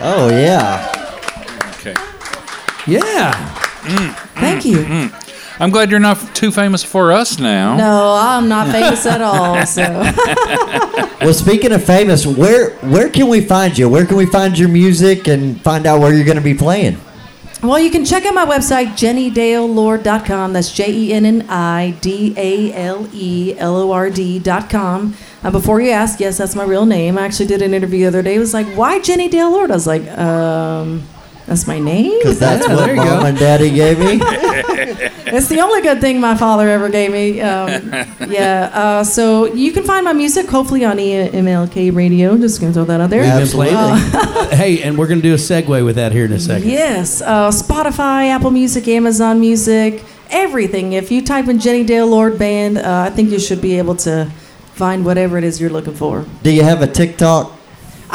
[0.00, 0.90] Oh yeah.
[1.78, 1.94] Okay.
[2.86, 3.32] Yeah.
[3.84, 4.23] Mm.
[4.34, 5.10] Thank you.
[5.60, 7.76] I'm glad you're not too famous for us now.
[7.76, 9.64] No, I'm not famous at all.
[9.66, 9.82] So
[11.24, 13.88] Well, speaking of famous, where where can we find you?
[13.88, 16.98] Where can we find your music and find out where you're going to be playing?
[17.62, 20.52] Well, you can check out my website, jennidalelord.com.
[20.52, 25.16] That's J E N N I D A L E L O R D.com.
[25.42, 27.16] Uh, before you ask, yes, that's my real name.
[27.16, 28.34] I actually did an interview the other day.
[28.34, 29.70] It was like, why Jenni Dale Lord?
[29.70, 31.04] I was like, um,
[31.46, 32.18] that's my name?
[32.20, 33.26] Because that's Yeah, what there mom go.
[33.26, 34.20] and daddy gave me.
[35.26, 37.40] It's the only good thing my father ever gave me.
[37.40, 37.90] Um,
[38.30, 38.70] yeah.
[38.72, 42.36] Uh, so you can find my music hopefully on E EMLK Radio.
[42.38, 43.24] Just going to throw that out there.
[43.24, 43.72] Absolutely.
[43.74, 44.52] playing it.
[44.52, 46.68] hey, and we're going to do a segue with that here in a second.
[46.70, 50.92] Yes, uh, Spotify, Apple Music, Amazon Music, everything.
[50.92, 53.96] If you type in Jenni Dale Lord Band, uh, I think you should be able
[54.06, 54.30] to
[54.74, 56.24] find whatever it is you're looking for.
[56.44, 57.53] Do you have a TikTok?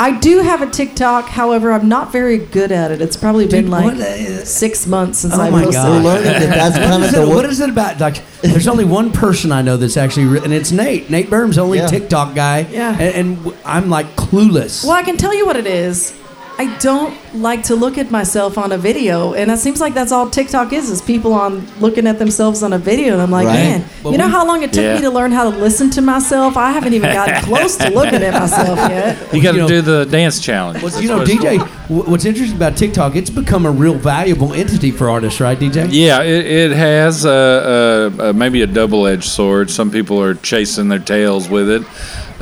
[0.01, 3.01] I do have a TikTok, however, I'm not very good at it.
[3.01, 5.73] It's probably been Dude, like what is- six months since Oh I my posted.
[5.83, 5.89] God.
[6.03, 7.99] We're learning that that's kind is, of it, what is it about?
[7.99, 11.09] Like, there's only one person I know that's actually, re- and it's Nate.
[11.09, 11.87] Nate Berm's the only Yeah.
[11.87, 12.59] TikTok guy.
[12.71, 12.91] Yeah.
[12.93, 14.83] And, and w- I'm like clueless.
[14.85, 16.17] Well, I can tell you what it is.
[16.59, 20.11] I don't like to look at myself on a video, and it seems like that's
[20.11, 23.13] all TikTok is: is people on looking at themselves on a video.
[23.13, 23.53] And I'm like, Right.
[23.53, 24.95] man, Well, you know we- how long it took Yeah.
[24.95, 26.57] me to learn how to listen to myself?
[26.57, 29.17] I haven't even gotten close to looking at myself yet.
[29.33, 30.83] You got to You know- do the dance challenge.
[30.83, 35.09] Well, you know, DJ, what's interesting about TikTok, it's become a real valuable entity for
[35.09, 35.87] artists, right, DJ?
[35.91, 39.71] Yeah, it, it has uh, uh, uh, maybe a double-edged sword.
[39.71, 41.83] Some people are chasing their tails with it.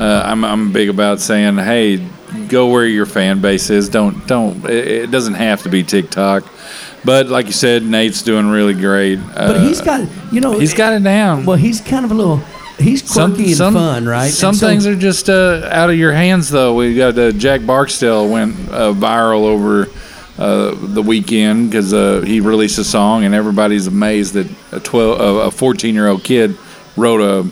[0.00, 2.00] Uh, I'm, I'm big about saying, hey,
[2.48, 3.88] go where your fan base is.
[3.88, 4.64] Don't don't.
[4.64, 6.44] It, it doesn't have to be TikTok.
[7.04, 9.18] But like you said, Nate's doing really great.
[9.18, 11.46] Uh, But he's got, you know, he's got it down.
[11.46, 12.38] Well, he's kind of a little,
[12.78, 14.30] he's quirky and fun, right?
[14.32, 16.74] Some so- things are just uh, out of your hands, though.
[16.74, 19.88] We got uh, Jack Barksdale went uh, viral over
[20.38, 25.20] uh, the weekend because uh, he released a song, and everybody's amazed that a twelve,
[25.20, 26.58] uh, a fourteen-year-old kid
[26.96, 27.48] wrote a,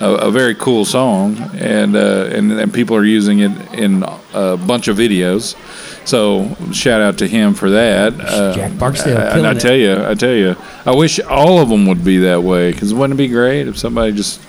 [0.00, 4.56] a a very cool song, and uh, and and people are using it in a
[4.56, 5.56] bunch of videos.
[6.06, 8.18] So shout out to him for that.
[8.18, 9.60] Uh, Jack Barksdale and killing I it.
[9.60, 12.94] tell you, I tell you, I wish all of them would be that way because
[12.94, 14.40] wouldn't it be great if somebody just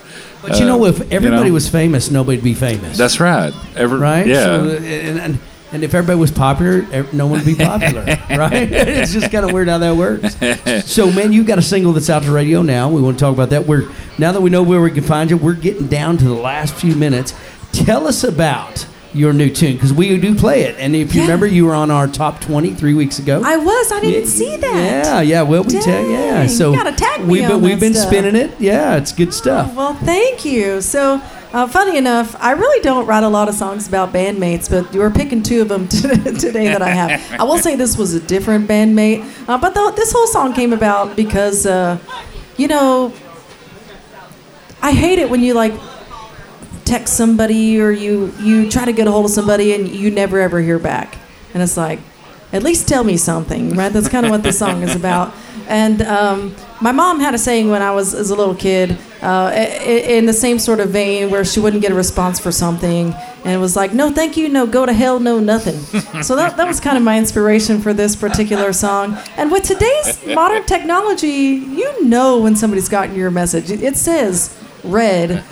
[0.41, 1.53] But you know, uh, if everybody know?
[1.53, 2.97] was famous, nobody'd be famous.
[2.97, 3.53] That's right.
[3.75, 4.25] Every, right.
[4.25, 4.43] Yeah.
[4.45, 5.39] So, and, and,
[5.71, 6.81] and if everybody was popular,
[7.13, 8.53] no one would be popular, right?
[8.71, 10.35] it's just kind of weird how that works.
[10.89, 12.89] So, man, you've got a single that's out to radio now.
[12.89, 13.65] We want to talk about that.
[13.67, 16.33] We're now that we know where we can find you, we're getting down to the
[16.33, 17.33] last few minutes.
[17.71, 20.75] Tell us about your new tune because we do play it.
[20.79, 21.27] And if you Yeah.
[21.27, 23.41] remember, you were on our top twenty three weeks ago.
[23.43, 23.91] I was.
[23.91, 25.05] I didn't Yeah, see that.
[25.05, 25.41] Yeah, yeah.
[25.43, 26.39] Well, we tell yeah.
[26.41, 28.07] Dang, So you gotta tag me we've been on we've been stuff.
[28.07, 28.51] spinning it.
[28.59, 29.71] Yeah, it's good stuff.
[29.73, 30.81] Oh, well, thank you.
[30.81, 31.21] So,
[31.53, 34.99] uh, funny enough, I really don't write a lot of songs about bandmates, but you
[34.99, 37.39] were picking two of them today that I have.
[37.39, 40.73] I will say this was a different bandmate, uh, but the, this whole song came
[40.73, 41.97] about because, uh,
[42.57, 43.13] you know,
[44.81, 45.73] I hate it when you like
[46.85, 50.39] text somebody or you you try to get a hold of somebody and you never
[50.39, 51.17] ever hear back,
[51.53, 51.99] and it's like,
[52.53, 53.91] at least tell me something, right?
[53.91, 55.33] That's kind of what the song is about.
[55.69, 59.51] And um, my mom had a saying when I was as a little kid, uh,
[59.53, 63.53] in the same sort of vein, where she wouldn't get a response for something, and
[63.53, 65.77] it was like, "No, thank you, no, go to hell, no, nothing."
[66.23, 69.17] so that, that was kind of my inspiration for this particular song.
[69.37, 73.69] And with today's modern technology, you know when somebody's gotten your message.
[73.69, 75.43] It says read.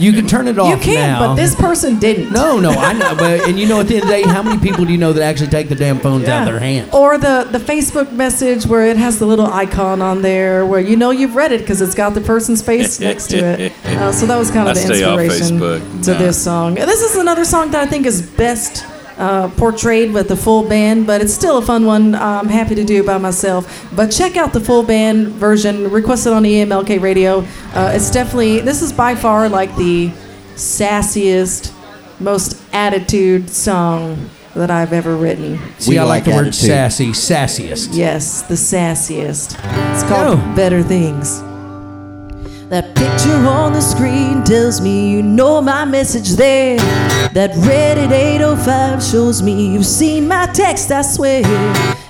[0.00, 1.18] You can turn it off You can, now.
[1.28, 2.32] but this person didn't.
[2.32, 3.14] No, no, I know.
[3.16, 4.98] But and you know, at the end of the day, how many people do you
[4.98, 6.92] know that actually take the damn phones out of their hands?
[6.94, 10.96] Or the, the Facebook message where it has the little icon on there where you
[10.96, 13.72] know you've read it because it's got the person's face next to it.
[13.94, 16.04] Uh, so that was kind of I the inspiration Facebook.
[16.04, 16.18] to Nah.
[16.18, 16.78] this song.
[16.78, 18.84] And this is another song that I think is best
[19.18, 22.14] uh, portrayed with the full band, but it's still a fun one.
[22.14, 23.86] I'm happy to do by myself.
[23.94, 27.40] But check out the full band version requested on EMLK Radio.
[27.74, 30.08] Uh, it's definitely, this is by far like the
[30.56, 31.72] sassiest,
[32.20, 35.58] most attitude song that I've ever written.
[35.78, 36.68] See, We I like, like the word attitude.
[36.68, 37.88] sassy, sassiest.
[37.92, 39.54] Yes, the sassiest.
[39.94, 40.52] It's called Oh.
[40.56, 41.42] Better Things.
[42.74, 46.76] That picture on the screen tells me you know my message there.
[47.32, 51.42] That Reddit 805 shows me you've seen my text, I swear.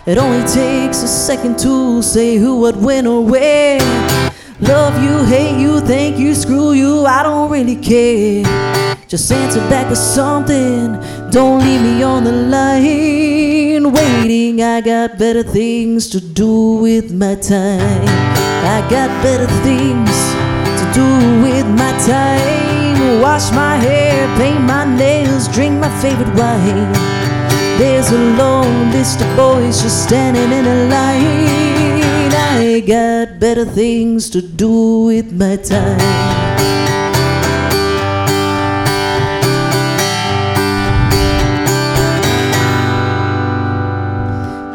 [0.07, 3.79] It only takes a second to say who, what, when, or where.
[4.61, 8.43] Love you, hate you, thank you, screw you, I don't really care.
[9.07, 10.99] Just answer back with something.
[11.31, 14.62] Don't leave me on the line waiting.
[14.62, 18.09] I got better things to do with my time.
[18.65, 20.34] I got better things
[21.65, 23.21] with my time.
[23.21, 26.93] Wash my hair, paint my nails, drink my favorite wine.
[27.79, 32.33] There's a long list of boys just standing in a line.
[32.57, 35.99] I got better things to do with my time.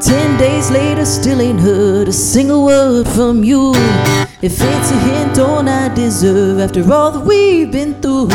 [0.02, 3.74] Ten days later, still ain't heard a single word from you.
[4.42, 8.30] If it's a hint, don't I deserve after all that we've been through?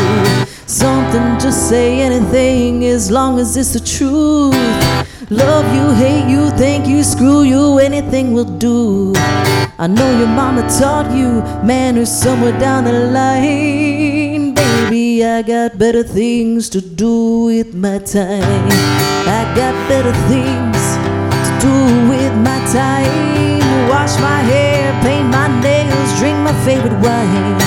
[0.67, 4.55] Something, just say anything as long as it's the truth.
[5.31, 9.15] Love you, hate you, thank you, screw you, anything will do.
[9.79, 14.53] I know your mama taught you manners somewhere down the line.
[14.53, 18.69] Baby, I got better things to do with my time.
[19.27, 20.81] I got better things
[21.47, 21.75] to do
[22.11, 23.89] with my time.
[23.89, 25.74] Wash my hair, paint my nails,
[26.65, 27.59] favorite wine.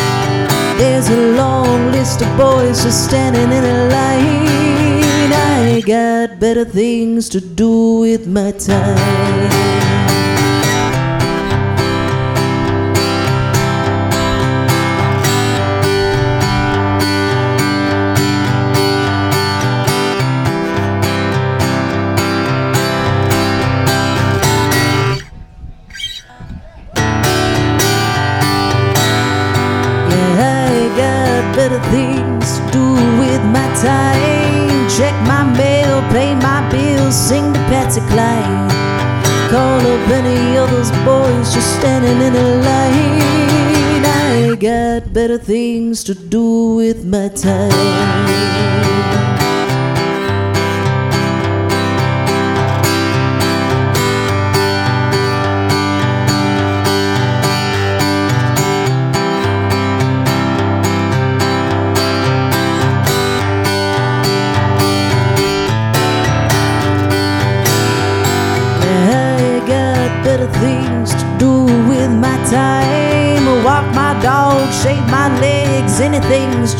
[0.78, 5.34] There's a long list of boys just standing in a line.
[5.34, 9.87] I got better things to do with my time.
[41.80, 44.03] Standing in a line.
[44.05, 49.16] I got better things to do with my time.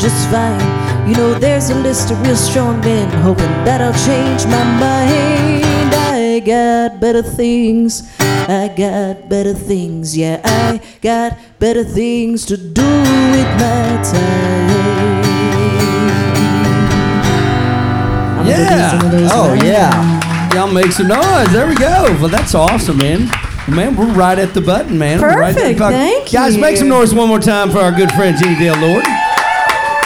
[0.00, 1.08] Just fine.
[1.08, 5.64] You know, there's a list of real strong men hoping that I'll change my mind.
[5.94, 8.08] I got better things.
[8.20, 10.16] I got better things.
[10.16, 12.82] Yeah, I got better things to do
[13.34, 14.78] with my time.
[18.40, 18.90] I'm Yeah.
[18.90, 20.54] some of those Oh right yeah.
[20.54, 21.52] Y'all make some noise.
[21.52, 22.16] There we go.
[22.20, 23.28] Well, that's awesome, man.
[23.68, 25.20] Man, we're right at the button, man.
[25.20, 25.78] We're right at the Perfect.
[25.78, 25.98] button.
[25.98, 29.04] Thank Guys, make some noise one more time for our good friend Jenni Dale Lord.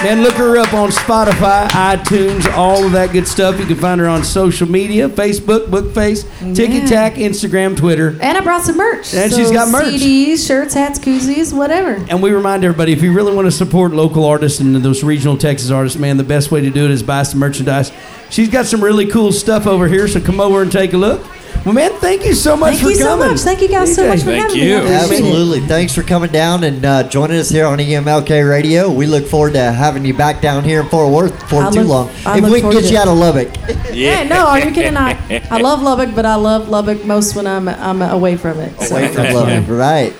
[0.02, 3.60] Man, look her up on Spotify, iTunes, all of that good stuff.
[3.60, 6.86] You can find her on social media Facebook, Bookface, Yeah.
[6.86, 8.18] Tack, Instagram, Twitter.
[8.20, 9.14] And I brought some merch.
[9.14, 9.84] And she's got merch.
[9.94, 12.04] CDs, shirts, hats, koozies, whatever.
[12.08, 15.36] And we remind everybody if you really want to support local artists and those regional
[15.36, 17.92] Texas artists, man, the best way to do it is buy some merchandise.
[18.28, 21.24] She's got some really cool stuff over here, so come over and take a look.
[21.64, 23.28] Well, man, thank you so much Thank for you so coming.
[23.28, 23.40] much.
[23.40, 24.64] Thank you guys so much for Thank having you.
[24.64, 24.74] me.
[24.74, 25.24] I appreciate it.
[25.26, 25.60] Absolutely.
[25.60, 28.90] Thanks for coming down and uh, joining us here on EMLK Radio.
[28.90, 31.82] We look forward to having you back down here in Fort Worth for I too
[31.82, 32.08] look- long.
[32.26, 33.00] I if look we can forward get to you it.
[33.00, 33.48] out of Lubbock.
[33.92, 34.96] Yeah, no, are you kidding?
[34.96, 35.16] I,
[35.50, 38.80] I love Lubbock, but I love Lubbock most when I'm I'm away from it.
[38.80, 38.96] So.
[38.96, 40.14] Away from Lubbock, right?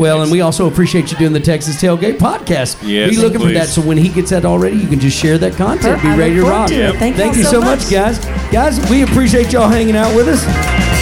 [0.00, 2.78] Well, and we also appreciate you doing the Texas Tailgate podcast.
[2.88, 3.68] Yes, Be looking for that.
[3.68, 6.00] So when he gets that already, you can just share that content.
[6.00, 6.68] Be I ready to rock.
[6.70, 6.96] to it.
[6.96, 7.90] Thank y'all you so so much, much.
[7.90, 8.18] guys.
[8.50, 10.99] Guys, we appreciate y'all hanging out with us.